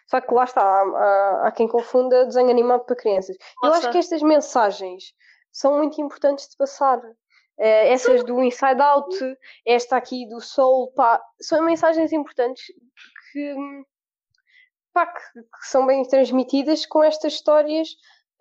só 0.08 0.20
que 0.20 0.34
lá 0.34 0.44
está, 0.46 0.62
há, 0.62 0.82
há, 0.82 1.48
há 1.48 1.52
quem 1.52 1.68
confunda 1.68 2.26
desenho 2.26 2.50
animado 2.50 2.84
para 2.86 2.96
crianças. 2.96 3.38
Eu 3.64 3.70
Lá 3.70 3.78
acho 3.78 3.92
que 3.92 3.98
estas 3.98 4.22
mensagens 4.24 5.14
são 5.52 5.78
muito 5.78 6.02
importantes 6.02 6.50
de 6.50 6.58
passar. 6.58 7.00
Eh, 7.60 7.94
essas 7.94 8.24
do 8.24 8.42
Inside 8.42 8.82
Out, 8.82 9.38
esta 9.66 9.96
aqui 9.96 10.28
do 10.28 10.42
Soul, 10.42 10.92
pá, 10.94 11.22
são 11.40 11.64
mensagens 11.64 12.12
importantes 12.12 12.64
que, 13.32 13.56
pá, 14.92 15.06
que, 15.06 15.42
que 15.42 15.68
são 15.68 15.86
bem 15.86 16.04
transmitidas 16.08 16.86
com 16.88 17.04
estas 17.04 17.34
histórias 17.34 17.90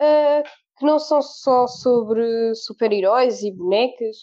eh, 0.00 0.42
que 0.82 0.86
não 0.86 0.98
são 0.98 1.22
só 1.22 1.66
sobre 1.68 2.54
super-heróis 2.56 3.42
e 3.42 3.52
bonecas 3.52 4.16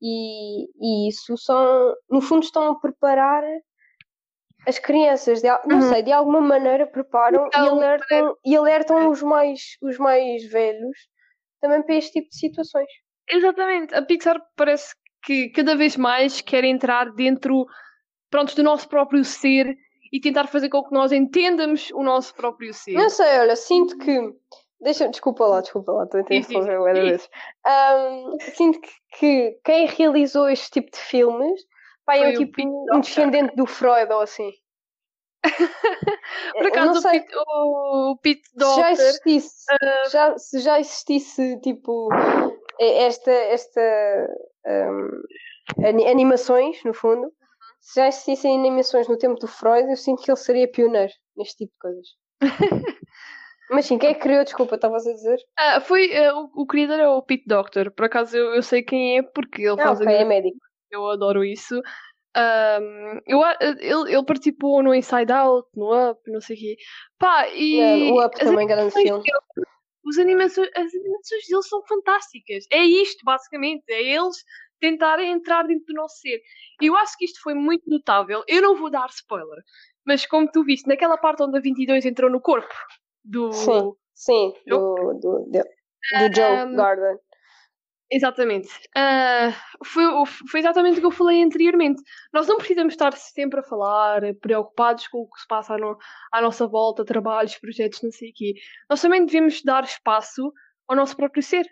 e, 0.00 0.64
e 0.80 1.08
isso 1.08 1.36
são, 1.36 1.92
no 2.08 2.20
fundo, 2.20 2.44
estão 2.44 2.70
a 2.70 2.78
preparar 2.80 3.42
as 4.66 4.78
crianças, 4.78 5.42
de, 5.42 5.48
não 5.66 5.80
Uhum. 5.80 5.88
sei, 5.92 6.02
de 6.02 6.12
alguma 6.12 6.40
maneira 6.40 6.86
preparam 6.86 7.44
e 7.44 7.48
Então, 7.48 7.68
alertam, 7.76 8.36
e 8.44 8.56
alertam 8.56 9.10
os, 9.10 9.22
mais, 9.22 9.60
os 9.82 9.98
mais 9.98 10.44
velhos 10.50 10.96
também 11.60 11.82
para 11.82 11.96
este 11.96 12.12
tipo 12.12 12.28
de 12.30 12.36
situações. 12.38 12.88
Exatamente. 13.28 13.94
A 13.94 14.02
Pixar 14.02 14.40
parece 14.56 14.94
que 15.24 15.48
cada 15.50 15.74
vez 15.76 15.96
mais 15.96 16.40
quer 16.40 16.62
entrar 16.64 17.10
dentro 17.12 17.66
pronto, 18.30 18.54
do 18.54 18.62
nosso 18.62 18.88
próprio 18.88 19.24
ser 19.24 19.74
e 20.12 20.20
tentar 20.20 20.46
fazer 20.46 20.68
com 20.68 20.84
que 20.84 20.92
nós 20.94 21.10
entendamos 21.12 21.90
o 21.92 22.02
nosso 22.02 22.34
próprio 22.34 22.72
ser. 22.72 22.92
Não 22.94 23.10
sei, 23.10 23.38
olha, 23.38 23.56
sinto 23.56 23.98
que. 23.98 24.18
Deixa, 24.84 25.08
desculpa 25.08 25.46
lá, 25.46 25.62
desculpa 25.62 25.92
lá, 25.92 26.04
estou 26.04 26.18
a 26.18 26.22
interromper 26.22 26.94
diz. 26.94 27.02
vezes. 27.10 27.30
Ahm, 27.64 28.36
sinto 28.54 28.80
que, 28.80 28.90
que 29.18 29.60
quem 29.64 29.86
realizou 29.86 30.46
este 30.48 30.70
tipo 30.70 30.90
de 30.92 30.98
filmes 30.98 31.58
pá, 32.04 32.16
é 32.16 32.28
um 32.28 32.34
tipo 32.34 32.62
um 32.62 33.00
descendente 33.00 33.56
do 33.56 33.66
Freud 33.66 34.12
ou 34.12 34.20
assim. 34.20 34.52
Por 35.42 36.62
Eu 36.62 36.68
acaso, 36.68 36.98
o 36.98 37.02
sei 37.02 37.20
Pete, 37.20 37.34
o 37.36 38.18
Pete 38.22 38.42
se 38.48 38.76
já 38.76 38.92
existisse, 38.92 39.64
ah, 39.70 40.08
já, 40.10 40.38
se 40.38 40.60
já 40.60 40.80
existisse 40.80 41.60
tipo 41.60 42.08
eh, 42.78 43.04
esta, 43.04 43.30
esta 43.30 43.80
ani- 45.84 46.06
animações, 46.06 46.82
no 46.84 46.92
fundo, 46.92 47.32
se 47.80 48.00
já 48.00 48.08
existissem 48.08 48.58
animações 48.58 49.08
no 49.08 49.16
tempo 49.16 49.38
do 49.40 49.48
Freud, 49.48 49.88
eu 49.88 49.96
sinto 49.96 50.22
que 50.22 50.30
ele 50.30 50.36
seria 50.36 50.70
pioneiro 50.70 51.12
neste 51.36 51.64
tipo 51.64 51.72
de 51.72 51.78
coisas. 51.78 52.06
Mas 53.70 53.86
sim, 53.86 53.98
quem 53.98 54.10
é 54.10 54.14
que 54.14 54.20
criou? 54.20 54.44
Desculpa, 54.44 54.74
estavas 54.74 55.06
a 55.06 55.12
dizer? 55.12 55.38
ah, 55.56 55.80
foi, 55.80 56.14
ah, 56.16 56.34
o, 56.36 56.50
o 56.62 56.66
criador 56.66 57.00
é 57.00 57.08
o 57.08 57.22
Pete 57.22 57.44
Docter. 57.46 57.90
Por 57.90 58.04
acaso 58.06 58.36
eu, 58.36 58.54
eu 58.54 58.62
sei 58.62 58.82
quem 58.82 59.18
é 59.18 59.22
porque 59.22 59.62
ele 59.62 59.80
Ah, 59.80 59.84
faz 59.84 60.00
ok, 60.00 60.12
é 60.12 60.16
anime- 60.16 60.28
médico. 60.42 60.58
Eu 60.90 61.08
adoro 61.08 61.44
isso. 61.44 61.80
Ahm, 62.36 63.20
eu, 63.26 63.42
a- 63.42 63.56
ele, 63.60 64.12
ele 64.12 64.24
participou 64.24 64.82
no 64.82 64.94
Inside 64.94 65.32
Out, 65.32 65.68
no 65.74 66.10
Up, 66.10 66.20
não 66.30 66.40
sei 66.40 66.56
o 66.56 66.58
quê. 66.58 66.76
Pá, 67.18 67.48
e 67.48 67.80
É, 67.80 68.12
o 68.12 68.24
Up 68.24 68.36
também, 68.38 68.66
grande 68.66 68.92
filme. 68.92 69.22
dele- 69.22 69.66
os 70.04 70.18
animações, 70.18 70.68
as 70.76 70.94
animações 70.94 71.46
deles 71.48 71.68
são 71.68 71.82
fantásticas. 71.86 72.64
É 72.70 72.84
isto, 72.84 73.24
basicamente. 73.24 73.84
É 73.88 74.02
eles 74.02 74.36
tentarem 74.80 75.32
entrar 75.32 75.62
dentro 75.62 75.86
do 75.86 75.94
nosso 75.94 76.16
ser. 76.18 76.40
E 76.82 76.86
eu 76.86 76.96
acho 76.96 77.16
que 77.16 77.24
isto 77.24 77.40
foi 77.42 77.54
muito 77.54 77.88
notável. 77.88 78.42
Eu 78.46 78.60
não 78.60 78.76
vou 78.76 78.90
dar 78.90 79.08
spoiler, 79.10 79.62
mas 80.04 80.26
como 80.26 80.50
tu 80.50 80.62
viste, 80.64 80.86
naquela 80.86 81.16
parte 81.16 81.42
onde 81.42 81.56
a 81.56 81.60
22 81.60 82.04
entrou 82.04 82.30
no 82.30 82.40
corpo 82.40 82.74
do. 83.24 83.52
Sim. 83.52 83.92
Sim, 84.16 84.54
do, 84.66 84.94
do, 85.14 85.14
do, 85.20 85.48
do 85.50 86.34
Joe 86.36 86.64
Um, 86.66 86.76
Garden. 86.76 87.18
Exatamente. 88.10 88.68
Ah, 88.94 89.50
foi, 89.84 90.06
o- 90.06 90.24
foi 90.26 90.60
exatamente 90.60 90.98
o 90.98 91.00
que 91.00 91.06
eu 91.06 91.10
falei 91.10 91.42
anteriormente. 91.42 92.00
Nós 92.32 92.46
não 92.46 92.58
precisamos 92.58 92.92
estar 92.94 93.12
sempre 93.16 93.58
a 93.58 93.62
falar, 93.62 94.20
preocupados 94.40 95.08
com 95.08 95.18
o 95.22 95.28
que 95.28 95.40
se 95.40 95.46
passa 95.48 95.74
à, 95.74 95.78
no- 95.78 95.98
à 96.30 96.40
nossa 96.40 96.66
volta, 96.68 97.04
trabalhos, 97.04 97.58
projetos, 97.58 98.02
não 98.02 98.12
sei 98.12 98.30
o 98.30 98.32
quê. 98.34 98.54
Nós 98.88 99.00
também 99.00 99.24
devemos 99.26 99.62
dar 99.62 99.82
espaço 99.82 100.52
ao 100.86 100.94
nosso 100.94 101.16
próprio 101.16 101.42
ser, 101.42 101.66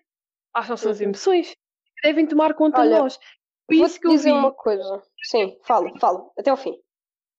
às 0.52 0.68
nossas 0.68 0.98
Uhum. 0.98 1.04
emoções, 1.06 1.50
que 1.50 2.08
devem 2.08 2.26
tomar 2.26 2.54
conta 2.54 2.80
Olha, 2.80 2.94
de 2.96 3.00
nós. 3.02 3.18
Foi 3.66 3.76
isso 3.76 4.00
que 4.00 4.06
eu 4.08 4.10
dizer 4.10 4.32
vi. 4.32 4.36
uma 4.38 4.52
coisa. 4.52 5.02
Sim, 5.22 5.56
fala, 5.64 5.92
fala, 6.00 6.28
até 6.36 6.50
ao 6.50 6.56
fim. 6.56 6.74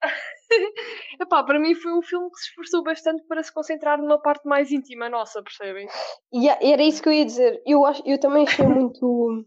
Epá, 1.22 1.44
para 1.44 1.60
mim 1.60 1.76
foi 1.76 1.94
um 1.94 2.02
filme 2.02 2.30
que 2.32 2.38
se 2.38 2.50
esforçou 2.50 2.84
bastante 2.84 3.24
para 3.28 3.44
se 3.44 3.54
concentrar 3.54 3.98
numa 4.00 4.22
parte 4.22 4.48
mais 4.48 4.72
íntima 4.72 5.10
nossa, 5.10 5.42
percebem? 5.44 5.88
E 6.32 6.50
a- 6.50 6.58
era 6.62 6.82
isso 6.84 7.02
que 7.02 7.10
eu 7.10 7.14
ia 7.14 7.26
dizer. 7.26 7.62
Eu, 7.66 7.86
acho, 7.86 8.02
eu 8.06 8.20
também 8.20 8.46
achei 8.48 8.66
muito 8.68 9.46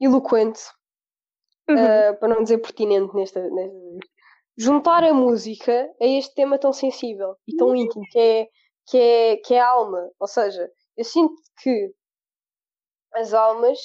eloquente, 0.00 0.60
Uhum. 1.68 1.76
ah, 1.78 2.14
para 2.14 2.28
não 2.34 2.42
dizer 2.42 2.58
pertinente 2.58 3.14
nesta, 3.14 3.40
nesta. 3.50 3.76
Juntar 4.56 5.02
a 5.04 5.14
música 5.14 5.88
a 6.00 6.04
este 6.06 6.34
tema 6.34 6.58
tão 6.58 6.72
sensível 6.72 7.36
e 7.46 7.56
tão 7.56 7.74
íntimo, 7.74 8.04
que 8.10 8.18
é, 8.18 8.48
que 8.86 8.98
é, 8.98 9.36
que 9.38 9.54
é 9.54 9.60
a 9.60 9.68
alma. 9.68 10.10
Ou 10.20 10.26
seja, 10.26 10.70
eu 10.96 11.04
sinto 11.04 11.34
que 11.62 11.92
as 13.14 13.32
almas 13.32 13.78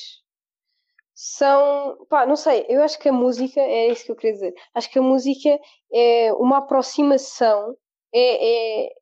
são. 1.19 2.05
Pá, 2.09 2.27
não 2.27 2.35
sei, 2.35 2.63
eu 2.69 2.83
acho 2.83 2.99
que 2.99 3.09
a 3.09 3.13
música, 3.13 3.59
é 3.59 3.87
isso 3.87 4.05
que 4.05 4.11
eu 4.11 4.15
queria 4.15 4.33
dizer. 4.33 4.53
Acho 4.75 4.87
que 4.91 4.99
a 4.99 5.01
música 5.01 5.59
é 5.91 6.31
uma 6.33 6.59
aproximação, 6.59 7.75
é, 8.13 8.85
é, 8.85 8.93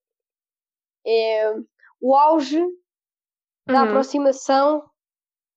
é 1.05 1.53
o 1.99 2.15
auge 2.15 2.65
da 3.67 3.81
Uhum. 3.81 3.89
aproximação 3.89 4.89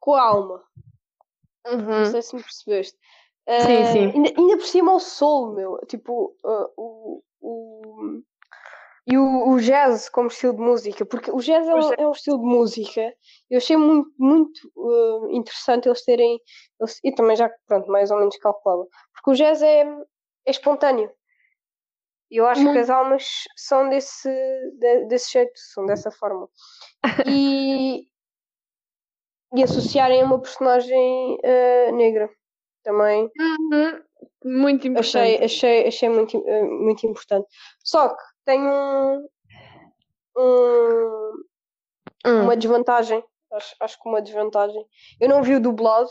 com 0.01 0.15
a 0.15 0.23
alma. 0.23 0.65
Não 1.65 1.75
Uhum. 1.75 2.05
sei 2.07 2.23
se 2.23 2.35
me 2.35 2.43
percebeste. 2.43 2.99
Sim, 3.49 3.83
Ah, 3.83 3.85
sim. 3.85 4.11
Ainda, 4.15 4.33
ainda 4.37 4.57
por 4.57 4.67
cima 4.67 4.95
o 4.95 5.01
soul, 5.01 5.55
meu. 5.55 5.79
Tipo, 5.87 6.37
ah, 6.45 6.71
o, 6.77 7.23
o, 7.41 8.23
e 9.09 9.17
o, 9.17 9.49
o 9.49 9.61
jazz 9.61 10.09
como 10.11 10.29
estilo 10.29 10.55
de 10.55 10.61
música. 10.61 11.07
Porque 11.07 11.31
o 11.31 11.39
jazz 11.39 11.67
é 11.67 11.75
um, 11.75 11.81
jazz. 11.81 11.95
é 11.99 12.07
um 12.07 12.13
estilo 12.13 12.39
de 12.39 12.45
música. 12.45 13.15
Eu 13.49 13.57
achei 13.57 13.77
muito, 13.77 14.11
muito 14.19 14.61
ah, 14.77 15.29
interessante 15.31 15.89
eles 15.89 16.05
terem. 16.05 16.39
eles- 16.79 17.01
e 17.03 17.13
também 17.15 17.35
já, 17.35 17.51
pronto, 17.67 17.91
mais 17.91 18.11
ou 18.11 18.19
menos 18.19 18.37
calculava. 18.37 18.87
Porque 19.15 19.31
o 19.31 19.35
jazz 19.35 19.63
é, 19.63 19.81
é 19.83 20.51
espontâneo. 20.51 21.11
E 22.31 22.37
eu 22.37 22.47
acho 22.47 22.61
que 22.61 22.67
Muito. 22.67 22.81
as 22.81 22.91
almas 22.91 23.25
são 23.57 23.89
desse, 23.89 24.29
de- 24.79 25.07
desse 25.07 25.33
jeito, 25.33 25.53
são 25.73 25.87
dessa 25.87 26.11
forma. 26.11 26.47
E, 27.27 28.05
e 29.57 29.63
associarem 29.63 30.21
a 30.21 30.25
uma 30.27 30.39
personagem 30.39 31.39
ah, 31.43 31.93
negra 31.93 32.29
também 32.85 33.31
Uhum. 33.39 34.03
Muito 34.45 34.87
importante. 34.87 35.17
achei, 35.17 35.45
achei, 35.45 35.89
achei 35.89 36.09
muito, 36.09 36.43
eh, 36.47 36.63
muito 36.63 37.07
importante. 37.07 37.47
Só 37.85 38.09
que 38.09 38.23
tem 38.49 38.63
um, 38.67 39.29
um- 40.39 41.33
Hum. 42.25 42.43
uma 42.45 42.57
desvantagem. 42.57 43.23
Acho, 43.53 43.77
acho 43.81 44.03
que 44.03 44.09
uma 44.09 44.23
desvantagem. 44.23 44.83
Eu 45.21 45.29
não 45.29 45.43
vi 45.43 45.55
o 45.55 45.61
dublado, 45.61 46.09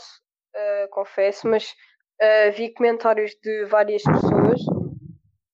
eh, 0.56 0.88
confesso, 0.92 1.48
mas 1.48 1.76
eh, 2.20 2.52
vi 2.52 2.72
comentários 2.74 3.32
de 3.42 3.66
várias 3.66 4.04
pessoas 4.04 4.62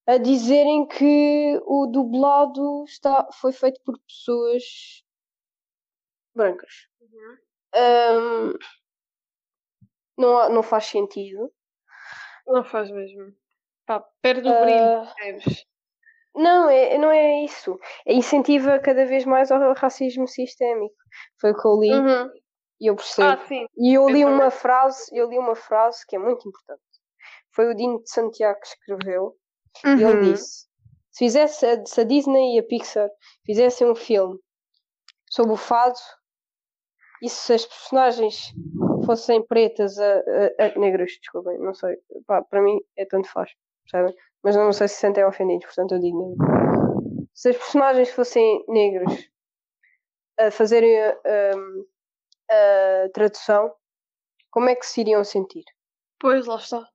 a 0.06 0.18
dizerem 0.18 0.86
que 0.88 1.58
o 1.66 1.88
dublado 1.88 2.84
está, 2.86 3.28
foi 3.40 3.54
feito 3.54 3.80
por 3.86 3.98
pessoas 4.00 4.64
brancas. 6.36 6.88
Uhum. 7.02 7.38
Ahm, 7.76 8.54
não, 10.18 10.50
não 10.50 10.64
faz 10.64 10.86
sentido. 10.86 11.50
Não 12.46 12.64
faz 12.66 12.92
mesmo. 12.92 13.34
Pá, 13.86 14.02
perde 14.22 14.50
o 14.50 14.60
brilho, 14.62 15.02
percebes? 15.16 15.66
Não, 16.36 16.70
é, 16.70 16.98
não 16.98 17.12
é 17.12 17.44
isso. 17.44 17.80
É 18.06 18.14
incentiva 18.14 18.80
cada 18.80 19.06
vez 19.06 19.24
mais 19.26 19.52
ao 19.52 19.74
racismo 19.74 20.28
sistémico. 20.28 20.96
Foi 21.40 21.52
o 21.52 21.56
que 21.56 21.68
eu 21.68 21.80
li 21.80 21.92
Uhum. 21.94 22.32
e 22.82 22.88
eu 22.90 22.96
percebo. 22.96 23.28
Ah, 23.30 23.46
sim. 23.48 23.66
e 23.78 23.94
eu 23.94 24.10
li 24.10 24.26
uma 24.26 24.50
frase, 24.50 25.06
eu 25.16 25.30
li 25.30 25.38
uma 25.38 25.56
frase 25.56 26.06
que 26.08 26.16
é 26.16 26.20
muito 26.20 26.48
importante. 26.48 26.82
Foi 27.52 27.70
o 27.70 27.76
Dino 27.76 28.02
de 28.02 28.10
Santiago 28.10 28.60
que 28.60 28.68
escreveu 28.68 29.36
e 29.86 29.90
ele 29.90 30.06
Uhum. 30.06 30.22
disse: 30.22 30.68
se 31.12 31.20
fizesse 31.26 31.66
a, 31.66 31.86
se 31.86 32.02
a 32.02 32.04
Disney 32.04 32.56
e 32.56 32.60
a 32.60 32.64
Pixar 32.64 33.10
fizessem 33.46 33.88
um 33.88 33.96
filme 33.96 34.40
sobre 35.30 35.54
o 35.54 35.58
fado 35.58 36.00
e 37.22 37.30
se 37.30 37.54
as 37.54 37.66
personagens 37.66 38.52
fossem 39.06 39.46
pretas 39.46 39.98
a, 40.00 40.16
a, 40.60 40.66
a 40.66 40.80
negras, 40.80 41.12
desculpem, 41.22 41.60
não 41.60 41.74
sei, 41.76 41.96
Pá, 42.26 42.42
para 42.42 42.62
mim 42.62 42.80
é 42.98 43.06
tanto 43.06 43.30
faz, 43.30 43.52
percebem? 43.84 44.16
Mas 44.44 44.56
não 44.56 44.74
sei 44.74 44.88
se 44.88 44.96
se 44.96 45.02
sentem 45.02 45.24
ofendidos, 45.26 45.66
portanto 45.66 45.96
eu 45.96 46.00
digo 46.00 46.20
negro. 46.30 47.28
Se 47.34 47.50
as 47.50 47.58
personagens 47.58 48.10
fossem 48.10 48.64
negros 48.68 49.30
a 50.40 50.52
fazerem 50.52 51.00
a, 51.02 51.10
a- 52.52 53.06
a 53.06 53.10
tradução, 53.14 53.74
como 54.52 54.70
é 54.70 54.76
que 54.76 54.86
se 54.86 55.02
iriam 55.02 55.24
sentir? 55.24 55.64
Pois, 56.20 56.46
lá 56.46 56.56
está. 56.58 56.86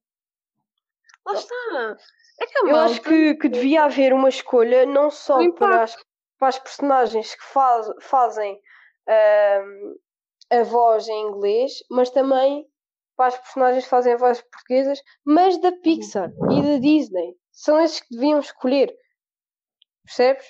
Lá 1.27 1.33
está. 1.35 1.97
É 2.41 2.47
que 2.47 2.59
a 2.59 2.69
Eu 2.71 2.77
acho 2.77 3.01
que, 3.03 3.35
que 3.35 3.49
devia 3.49 3.85
haver 3.85 4.13
uma 4.13 4.29
escolha 4.29 4.87
não 4.87 5.11
só 5.11 5.39
para 5.53 5.83
as, 5.83 5.97
para 6.39 6.49
as 6.49 6.59
personagens 6.59 7.35
que 7.35 7.45
faz- 7.45 7.91
fazem 8.01 8.61
ahm, 9.09 9.95
a 10.51 10.63
voz 10.63 11.09
em 11.09 11.27
inglês, 11.29 11.73
mas 11.91 12.11
também 12.11 12.65
para 13.19 13.27
as 13.27 13.39
personagens 13.39 13.83
que 13.85 13.91
fazem 13.91 14.13
a 14.13 14.17
voz 14.17 14.41
portuguesas, 14.41 15.03
mas 15.25 15.61
da 15.61 15.73
Pixar 15.73 16.31
e 16.53 16.63
da 16.63 16.79
Disney, 16.79 17.35
são 17.51 17.81
esses 17.81 17.99
que 18.01 18.15
deviam 18.15 18.39
escolher. 18.39 18.95
Percebes? 20.05 20.47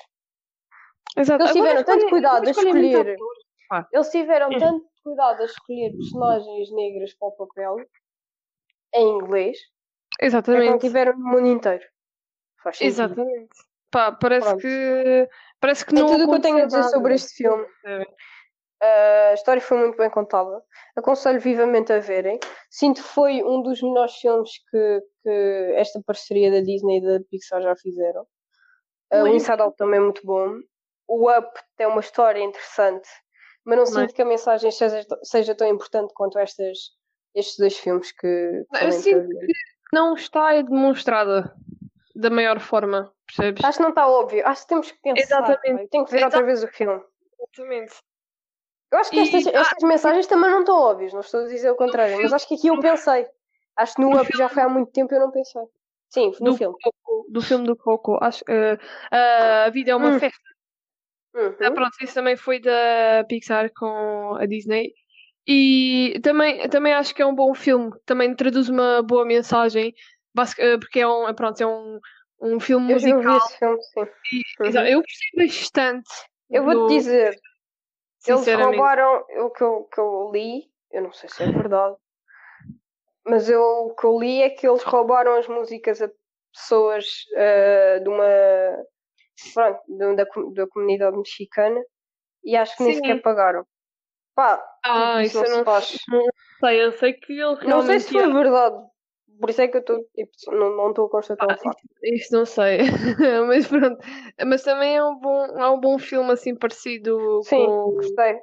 Exato. 1.17 1.43
Eles 1.45 1.53
tiveram 1.55 1.83
tanto 1.83 2.09
cuidado 2.11 2.47
a 2.47 2.51
escolher. 2.51 3.17
Pá. 3.71 3.89
Eles 3.91 4.09
tiveram 4.11 4.53
É. 4.53 4.59
tanto 4.59 4.87
cuidado 5.03 5.41
a 5.41 5.45
escolher 5.47 5.93
personagens 5.93 6.71
negras 6.73 7.15
para 7.15 7.29
o 7.29 7.33
papel 7.33 7.77
em 8.95 9.09
inglês 9.17 9.59
é 9.59 10.21
que 10.21 10.27
Exatamente. 10.27 10.79
tiveram 10.81 11.19
no 11.19 11.25
mundo 11.25 11.47
inteiro. 11.47 11.85
Exatamente. 12.81 13.49
Pá, 13.91 14.13
parece 14.13 14.47
Pronto. 14.47 14.61
que. 14.61 15.29
Parece 15.61 15.87
que 15.87 15.95
É 15.97 15.99
não. 16.01 16.07
tudo 16.07 16.25
o 16.25 16.29
que 16.29 16.35
eu 16.37 16.41
tenho 16.43 16.63
a 16.63 16.67
dizer 16.67 16.83
sobre 16.85 17.15
este 17.15 17.35
filme. 17.35 17.67
É. 17.87 18.05
A 18.81 19.35
história 19.35 19.61
foi 19.61 19.77
muito 19.79 19.97
bem 19.97 20.09
contada. 20.09 20.63
Aconselho 20.97 21.41
vivamente 21.41 21.93
a 21.93 21.99
verem. 21.99 22.39
Sinto 22.71 23.03
que 23.03 23.09
foi 23.09 23.43
um 23.43 23.61
dos 23.63 23.83
melhores 23.83 24.15
filmes 24.15 24.51
que, 24.71 25.01
que 25.23 25.73
esta 25.77 26.01
parceria 26.07 26.51
da 26.51 26.61
Disney 26.61 26.99
e 26.99 27.01
da 27.01 27.21
Pixar 27.29 27.61
já 27.61 27.75
fizeram. 27.77 28.23
Uh, 29.13 29.23
o. 29.25 29.27
Inside 29.29 29.63
Out 29.63 29.77
também 29.77 29.99
é 29.99 30.03
muito 30.03 30.25
bom. 30.25 30.61
O 31.09 31.31
Up 31.31 31.49
tem 31.77 31.87
uma 31.87 32.01
história 32.01 32.41
interessante, 32.41 33.09
mas 33.65 33.77
não 33.77 33.83
é? 33.85 34.03
sinto 34.03 34.15
que 34.15 34.23
a 34.23 34.27
mensagem 34.27 34.71
seja, 34.71 35.05
seja 35.23 35.55
tão 35.55 35.67
importante 35.67 36.13
quanto 36.15 36.39
estas, 36.39 36.79
estes 37.35 37.57
dois 37.59 37.77
filmes 37.77 38.13
que. 38.13 38.27
Eu 38.27 38.67
falei 38.71 38.93
sinto 38.93 39.17
anteriormente. 39.17 39.79
Não 39.93 40.15
está 40.15 40.61
demonstrada 40.61 41.55
da 42.15 42.31
maior 42.31 42.61
forma, 42.61 43.13
percebes? 43.27 43.65
Acho 43.65 43.79
que 43.79 43.83
não 43.83 43.91
está 43.91 44.07
óbvio. 44.07 44.47
Acho 44.47 44.63
que 44.63 44.69
temos 44.69 44.91
que 44.91 44.99
pensar. 45.01 45.23
Exatamente. 45.23 45.83
Eu 45.83 45.89
tenho 45.89 46.05
que 46.05 46.11
ver 46.13 46.25
outra 46.25 46.41
Exato. 46.41 46.47
vez 46.47 46.63
o 46.63 46.69
filme. 46.69 47.03
Exatamente. 47.41 47.95
Eu 48.91 48.99
acho 48.99 49.11
que 49.11 49.19
E- 49.19 49.23
estas, 49.23 49.47
ah, 49.49 49.51
estas 49.61 49.83
mensagens 49.89 50.27
também 50.27 50.51
não 50.51 50.61
estão 50.61 50.77
óbvias, 50.77 51.13
não 51.13 51.21
estou 51.21 51.41
a 51.45 51.49
dizer 51.49 51.71
o 51.71 51.77
contrário, 51.77 52.17
mas 52.23 52.33
acho 52.33 52.49
que 52.49 52.55
aqui 52.55 52.69
eu 52.69 52.81
pensei. 52.81 53.27
Acho 53.77 53.95
que 53.95 54.01
no 54.01 54.11
No 54.11 54.21
Up 54.21 54.37
já 54.37 54.49
foi 54.49 54.63
há 54.63 54.69
muito 54.69 54.91
tempo 54.93 55.13
e 55.13 55.17
eu 55.17 55.21
não 55.21 55.31
pensei. 55.31 55.63
Sim, 56.09 56.33
no 56.41 56.53
Do 56.53 56.57
filme. 56.57 56.77
Coco, 56.83 57.27
do 57.29 57.43
filme 57.43 57.67
do 57.67 57.77
Coco. 57.77 58.19
Acho, 58.21 58.43
eh, 58.49 58.79
a 59.67 59.71
vida 59.71 59.91
é 59.91 59.95
uma 59.95 60.13
Hum. 60.17 60.19
festa. 60.19 60.39
Uhum. 61.35 61.55
Ah, 61.61 61.71
pronto, 61.71 61.93
isso 62.03 62.15
também 62.15 62.37
foi 62.37 62.59
da 62.61 63.25
Pixar 63.29 63.71
com 63.77 64.35
a 64.41 64.47
Disney. 64.47 64.93
E 65.47 66.19
também, 66.23 66.69
também 66.69 66.93
acho 66.93 67.15
que 67.15 67.23
é 67.23 67.27
um 67.27 67.35
bom 67.35 67.55
filme. 67.55 67.91
Também 68.07 68.35
traduz 68.35 68.69
uma 68.69 69.03
boa 69.03 69.25
mensagem. 69.25 69.95
eh, 70.59 70.79
Porque 70.79 71.01
é 71.01 71.07
um, 71.07 71.29
é, 71.29 71.33
pronto, 71.33 71.61
é 71.61 71.67
um, 71.67 71.99
um 72.41 72.59
filme 72.59 72.93
Eu 72.93 72.99
já 72.99 73.15
musical. 73.15 73.33
vi 73.33 73.37
esse 73.45 73.59
filme, 73.59 73.83
sim. 73.83 74.01
e- 74.33 74.63
Uhum. 74.63 74.87
Eu 74.87 75.03
gostei 75.03 75.47
bastante. 75.47 76.11
Eu 76.51 76.65
vou-te 76.65 76.79
do- 76.79 76.87
dizer, 76.89 77.39
eles 78.33 78.47
roubaram 78.57 79.25
o 79.45 79.51
que 79.51 79.63
eu, 79.63 79.85
que 79.85 80.01
eu 80.01 80.31
li, 80.33 80.71
eu 80.91 81.03
não 81.03 81.13
sei 81.13 81.29
se 81.29 81.43
é 81.43 81.47
verdade, 81.47 81.97
mas 83.25 83.49
eu, 83.49 83.63
o 83.63 83.95
que 83.95 84.05
eu 84.07 84.19
li 84.19 84.43
é 84.43 84.51
que 84.51 84.67
eles 84.67 84.83
roubaram 84.83 85.35
as 85.37 85.47
músicas 85.47 86.01
a 86.01 86.11
pessoas 86.53 87.07
ah, 87.37 87.99
de 88.01 88.09
uma 88.09 88.85
pronto, 89.55 89.81
de- 89.87 90.17
da, 90.17 90.25
da 90.55 90.67
comunidade 90.69 91.17
mexicana 91.17 91.81
e 92.43 92.57
acho 92.57 92.77
que 92.77 92.83
nem 92.85 92.95
sequer 92.95 93.21
pagaram. 93.23 93.67
Pá, 94.35 94.65
Ah, 94.85 95.23
tipo, 95.25 95.27
isso 95.27 95.39
eu 95.39 95.47
se 95.47 95.57
não 95.59 95.65
faz. 95.65 95.85
sei. 96.61 96.85
Eu 96.85 96.93
sei 96.93 97.13
que 97.13 97.33
ele 97.33 97.67
Não 97.67 97.83
sei 97.83 98.01
se 98.01 98.13
foi 98.13 98.33
verdade. 98.33 98.87
Por 99.41 99.51
isso 99.51 99.61
é 99.63 99.69
que 99.69 99.77
eu 99.77 99.81
estou, 99.81 100.05
tipo, 100.15 100.33
não 100.53 100.89
estou 100.91 101.07
a 101.07 101.11
constatar 101.11 101.49
Ah, 101.51 101.55
o 101.55 101.59
facto. 101.59 101.83
Isso 102.03 102.35
não 102.35 102.45
sei, 102.45 102.79
mas 103.47 103.67
pronto. 103.69 103.99
Mas 104.47 104.63
também 104.63 104.97
é 104.97 105.05
um 105.05 105.17
bom, 105.19 105.45
é 105.45 105.71
um 105.71 105.81
bom 105.81 105.99
filme 105.99 106.31
assim 106.33 106.55
parecido 106.57 107.41
Sim, 107.45 107.67
com 107.67 107.93
gostei. 107.95 108.35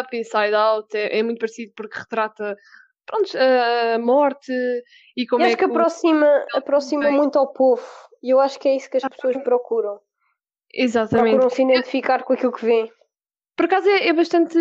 Up, 0.00 0.16
Inside 0.16 0.54
Out. 0.54 0.96
É, 0.96 1.18
é 1.18 1.22
muito 1.22 1.38
parecido 1.38 1.72
porque 1.76 1.98
retrata 1.98 2.56
pronto, 3.06 3.30
a 3.36 3.98
morte 3.98 4.52
e 5.16 5.26
como 5.26 5.42
é 5.44 5.48
acho 5.48 5.56
que 5.56 5.64
que 5.64 5.70
o- 5.70 5.74
aproxima, 5.74 6.46
aproxima 6.54 7.04
bem. 7.04 7.12
muito 7.16 7.38
ao 7.38 7.52
povo. 7.52 7.84
E 8.22 8.30
eu 8.30 8.38
acho 8.40 8.58
que 8.58 8.68
é 8.68 8.76
isso 8.76 8.88
que 8.90 8.96
as 8.98 9.02
pessoas 9.08 9.36
procuram. 9.42 10.00
Exatamente. 10.72 11.30
Procuram 11.30 11.50
se 11.50 11.62
identificar 11.62 12.22
com 12.24 12.32
aquilo 12.32 12.52
que 12.52 12.64
vêem. 12.64 12.90
Por 13.56 13.66
acaso 13.66 13.88
é, 13.88 14.08
é 14.08 14.12
bastante 14.12 14.58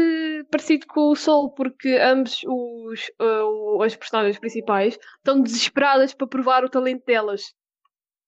parecido 0.51 0.85
com 0.87 1.11
o 1.11 1.15
Soul, 1.15 1.53
porque 1.53 1.89
ambos 2.01 2.41
os, 2.45 3.09
uh, 3.21 3.81
as 3.83 3.95
personagens 3.95 4.37
principais 4.37 4.99
estão 5.17 5.41
desesperadas 5.41 6.13
para 6.13 6.27
provar 6.27 6.63
o 6.63 6.69
talento 6.69 7.05
delas. 7.05 7.53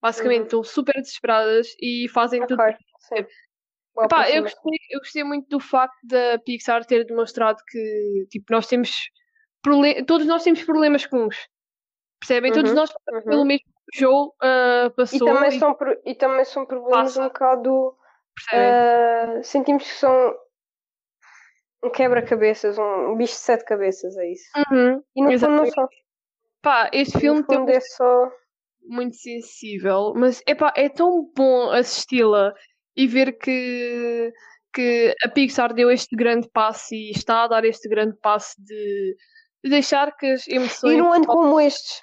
Basicamente, 0.02 0.40
Uhum. 0.40 0.46
estão 0.46 0.64
super 0.64 0.96
desesperadas 0.96 1.68
e 1.82 2.08
fazem 2.10 2.46
tudo 2.46 2.62
Ok, 2.62 2.76
sim. 3.00 3.26
Epá, 4.00 4.30
eu, 4.32 4.42
gostei, 4.42 4.78
eu 4.90 5.00
gostei 5.00 5.24
muito 5.24 5.48
do 5.48 5.60
facto 5.60 5.96
da 6.04 6.40
Pixar 6.40 6.84
ter 6.86 7.06
demonstrado 7.06 7.62
que 7.68 8.26
tipo, 8.30 8.46
nós 8.52 8.66
temos 8.68 8.90
todos 10.08 10.26
nós 10.28 10.44
temos 10.44 10.64
problemas 10.64 11.06
comuns. 11.06 11.48
Percebem? 12.20 12.52
Todos 12.52 12.72
Uhum, 12.72 12.78
nós 12.78 12.90
uhum. 13.12 13.22
pelo 13.22 13.46
mesmo 13.46 13.66
jogo 13.94 14.36
uh, 14.42 14.88
E 14.88 14.90
passou 14.92 15.28
também, 15.28 15.50
e 15.50 15.60
são, 15.60 15.78
e 16.06 16.16
também 16.16 16.46
são 16.46 16.66
problemas 16.66 17.14
Passa. 17.14 17.22
um 17.22 17.28
bocado. 17.28 17.96
ah, 18.52 19.40
sentimos 19.44 19.84
que 19.84 19.94
são 19.94 20.36
um 21.84 21.90
quebra-cabeças, 21.90 22.78
um 22.78 23.16
bicho 23.16 23.34
de 23.34 23.40
sete 23.40 23.66
cabeças, 23.66 24.16
é 24.18 24.32
isso. 24.32 24.46
Uhum, 24.72 25.04
E 25.16 25.22
no 25.22 25.26
fundo 25.26 25.26
não 25.26 25.32
exatamente. 25.32 25.74
só. 25.74 25.88
Pá, 26.62 26.90
este 26.94 27.20
filme 27.20 27.44
tem 27.44 27.70
é 27.70 27.80
só. 27.82 28.32
muito 28.82 29.16
sensível, 29.18 30.14
mas 30.16 30.42
epá, 30.48 30.74
é 30.78 30.88
tão 30.88 31.30
bom 31.36 31.70
assisti-la 31.72 32.54
e 32.96 33.06
ver 33.06 33.38
que, 33.38 34.32
que 34.74 35.14
a 35.24 35.30
Pixar 35.30 35.74
deu 35.74 35.92
este 35.92 36.16
grande 36.16 36.50
passo 36.50 36.94
e 36.96 37.12
está 37.12 37.44
a 37.44 37.48
dar 37.48 37.66
este 37.66 37.90
grande 37.90 38.16
passo 38.22 38.56
de, 38.60 39.16
de 39.64 39.70
deixar 39.70 40.16
que 40.16 40.28
as 40.28 40.48
emoções. 40.48 40.94
E 40.94 40.98
num 40.98 41.12
ano 41.12 41.26
como 41.26 41.60
este, 41.60 42.02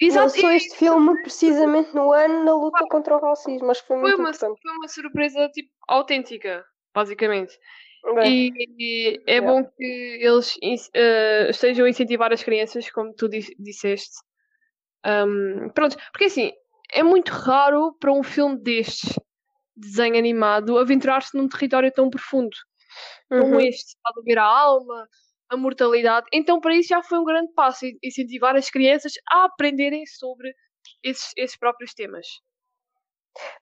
Exato, 0.00 0.26
lançou 0.26 0.50
este 0.50 0.76
filme 0.76 1.22
precisamente 1.22 1.94
no 1.94 2.12
ano 2.12 2.44
da 2.44 2.54
luta 2.54 2.84
contra 2.90 3.16
o 3.16 3.20
racismo. 3.20 3.72
Que 3.72 3.74
foi 3.74 3.84
foi 3.84 3.98
muito 3.98 4.18
uma, 4.18 4.30
importante. 4.30 4.60
foi 4.60 4.72
uma 4.72 4.88
surpresa 4.88 5.48
tipo, 5.50 5.70
autêntica, 5.88 6.64
basicamente. 6.92 7.56
Bem, 8.12 8.52
E, 8.78 9.22
é 9.26 9.34
Yeah. 9.36 9.46
bom 9.50 9.64
que 9.64 10.18
eles 10.20 10.58
eh, 10.94 11.48
estejam 11.50 11.86
a 11.86 11.88
incentivar 11.88 12.32
as 12.32 12.42
crianças, 12.42 12.90
como 12.90 13.14
tu 13.14 13.28
dis- 13.28 13.54
disseste. 13.58 14.16
Ahm, 15.04 15.70
pronto, 15.74 15.96
porque 16.12 16.26
assim, 16.26 16.52
é 16.92 17.02
muito 17.02 17.30
raro 17.30 17.94
para 17.98 18.12
um 18.12 18.22
filme 18.22 18.56
destes, 18.62 19.18
desenho 19.76 20.16
animado, 20.18 20.78
aventurar-se 20.78 21.36
num 21.36 21.48
território 21.48 21.90
tão 21.92 22.10
profundo 22.10 22.56
como 23.28 23.54
uhum. 23.54 23.60
este. 23.60 23.96
Estás 23.96 24.16
a 24.18 24.22
ver 24.22 24.38
a 24.38 24.44
alma, 24.44 25.08
a 25.48 25.56
mortalidade. 25.56 26.26
Então, 26.32 26.60
para 26.60 26.74
isso 26.74 26.88
já 26.88 27.02
foi 27.02 27.18
um 27.18 27.24
grande 27.24 27.52
passo, 27.54 27.86
in- 27.86 27.98
incentivar 28.02 28.54
as 28.54 28.70
crianças 28.70 29.12
a 29.30 29.44
aprenderem 29.44 30.04
sobre 30.06 30.52
esses, 31.02 31.32
esses 31.36 31.56
próprios 31.56 31.94
temas. 31.94 32.26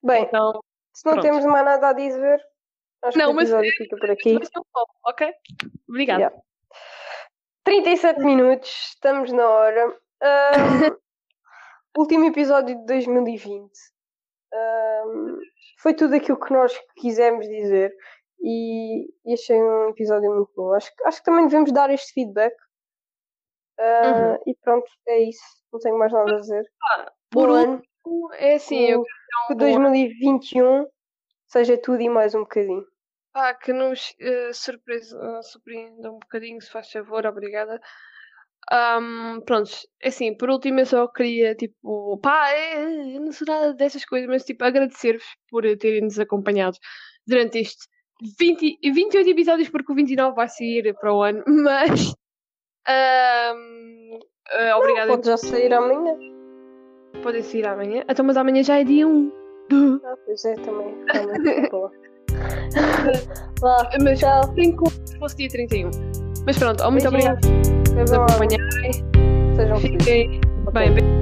Bem, 0.03 0.23
Então, 0.23 0.59
se 0.93 1.05
não 1.05 1.13
pronto. 1.13 1.23
temos 1.23 1.45
mais 1.45 1.65
nada 1.65 1.89
a 1.89 1.93
dizer, 1.93 2.41
acho 3.03 3.17
Não, 3.17 3.25
que 3.27 3.31
o 3.31 3.35
mas- 3.35 3.49
episódio 3.49 3.71
fica 3.77 3.97
por 3.97 4.11
aqui. 4.11 4.33
vai 4.35 4.45
ser 4.45 4.59
um 4.59 4.63
pouco, 4.73 4.95
ok? 5.05 5.33
Obrigada. 5.89 6.19
Yeah. 6.21 6.41
37 7.63 8.19
minutos, 8.21 8.69
estamos 8.93 9.31
na 9.31 9.47
hora. 9.47 9.97
Último 11.97 12.25
episódio 12.25 12.75
de 12.75 12.85
2020. 12.85 13.71
Ahm, 14.53 15.37
foi 15.79 15.93
tudo 15.93 16.15
aquilo 16.15 16.39
que 16.39 16.51
nós 16.53 16.73
quisemos 16.97 17.47
dizer 17.47 17.93
e, 18.41 19.05
e 19.25 19.33
achei 19.33 19.61
um 19.61 19.89
episódio 19.89 20.29
muito 20.33 20.51
bom. 20.55 20.73
Acho, 20.73 20.93
que- 20.95 21.03
acho 21.07 21.19
que 21.19 21.23
também 21.25 21.45
devemos 21.47 21.71
dar 21.71 21.89
este 21.91 22.13
feedback. 22.13 22.53
Ah, 23.79 24.37
E 24.45 24.55
pronto, 24.63 24.85
é 25.07 25.19
isso. 25.29 25.41
Não 25.71 25.79
tenho 25.79 25.97
mais 25.97 26.11
nada 26.11 26.35
a 26.35 26.39
dizer. 26.39 26.63
Por 27.31 27.47
Bom 27.47 27.53
último, 27.57 27.73
ano. 27.73 28.33
É 28.37 28.55
assim, 28.55 28.79
eu 28.85 29.01
O- 29.01 29.47
que 29.47 29.55
2021 29.55 30.85
seja 31.47 31.77
tudo 31.77 32.01
e 32.01 32.09
mais 32.09 32.35
um 32.35 32.41
bocadinho. 32.41 32.85
Pá, 33.33 33.53
que 33.55 33.73
nos 33.73 34.15
eh, 34.19 34.53
surpresa, 34.53 35.17
eh, 35.19 35.41
surpreenda 35.41 36.11
um 36.11 36.19
bocadinho, 36.19 36.61
se 36.61 36.69
faz 36.69 36.91
favor, 36.91 37.25
obrigada. 37.25 37.81
Ahm, 38.71 39.41
prontos, 39.41 39.87
é 40.01 40.09
assim, 40.09 40.37
por 40.37 40.49
último 40.51 40.79
eu 40.79 40.85
só 40.85 41.07
queria, 41.07 41.55
tipo, 41.55 42.17
pá, 42.19 42.49
é, 42.51 43.15
eu 43.15 43.21
não 43.21 43.31
sou 43.31 43.47
nada 43.47 43.73
dessas 43.73 44.05
coisas, 44.05 44.29
mas 44.29 44.43
tipo, 44.45 44.63
agradecer-vos 44.63 45.25
por 45.49 45.63
terem-nos 45.77 46.19
acompanhado 46.19 46.77
durante 47.27 47.59
este 47.59 47.87
20, 48.39 48.77
e 48.81 48.91
28 48.91 49.29
episódios, 49.31 49.69
porque 49.69 49.91
o 49.91 49.95
29 49.95 50.35
vai 50.35 50.47
sair 50.47 50.93
para 50.93 51.13
o 51.13 51.23
ano, 51.23 51.43
mas 51.47 52.13
ahm, 52.87 54.19
eh, 54.51 54.75
obrigada, 54.75 55.07
Pode 55.07 55.25
já 55.27 55.37
sair 55.37 55.73
amanhã. 55.73 56.15
podem 57.23 57.41
sair 57.41 57.65
amanhã. 57.67 58.03
Então, 58.07 58.23
mas 58.23 58.37
amanhã 58.37 58.63
já 58.63 58.79
é 58.79 58.83
dia 58.83 59.07
1. 59.07 59.31
Ah, 60.05 60.15
pois 60.23 60.45
é, 60.45 60.53
também. 60.53 60.95
Realmente, 61.11 61.69
boa. 61.71 62.02
Vá, 63.61 63.89
Mas 64.01 64.19
tchau. 64.19 64.53
como 64.77 64.91
se 65.05 65.17
fosse 65.19 65.37
dia 65.37 65.49
31. 65.49 65.91
Mas 66.45 66.57
pronto, 66.57 66.83
oh, 66.83 66.91
muito 66.91 67.07
obrigada 67.07 67.39
por 67.41 67.95
nos 67.95 68.11
acompanharem. 68.11 68.91
Sejam. 69.55 69.79
Fiquem 69.79 70.41
bem, 70.73 70.93
bem. 70.93 71.12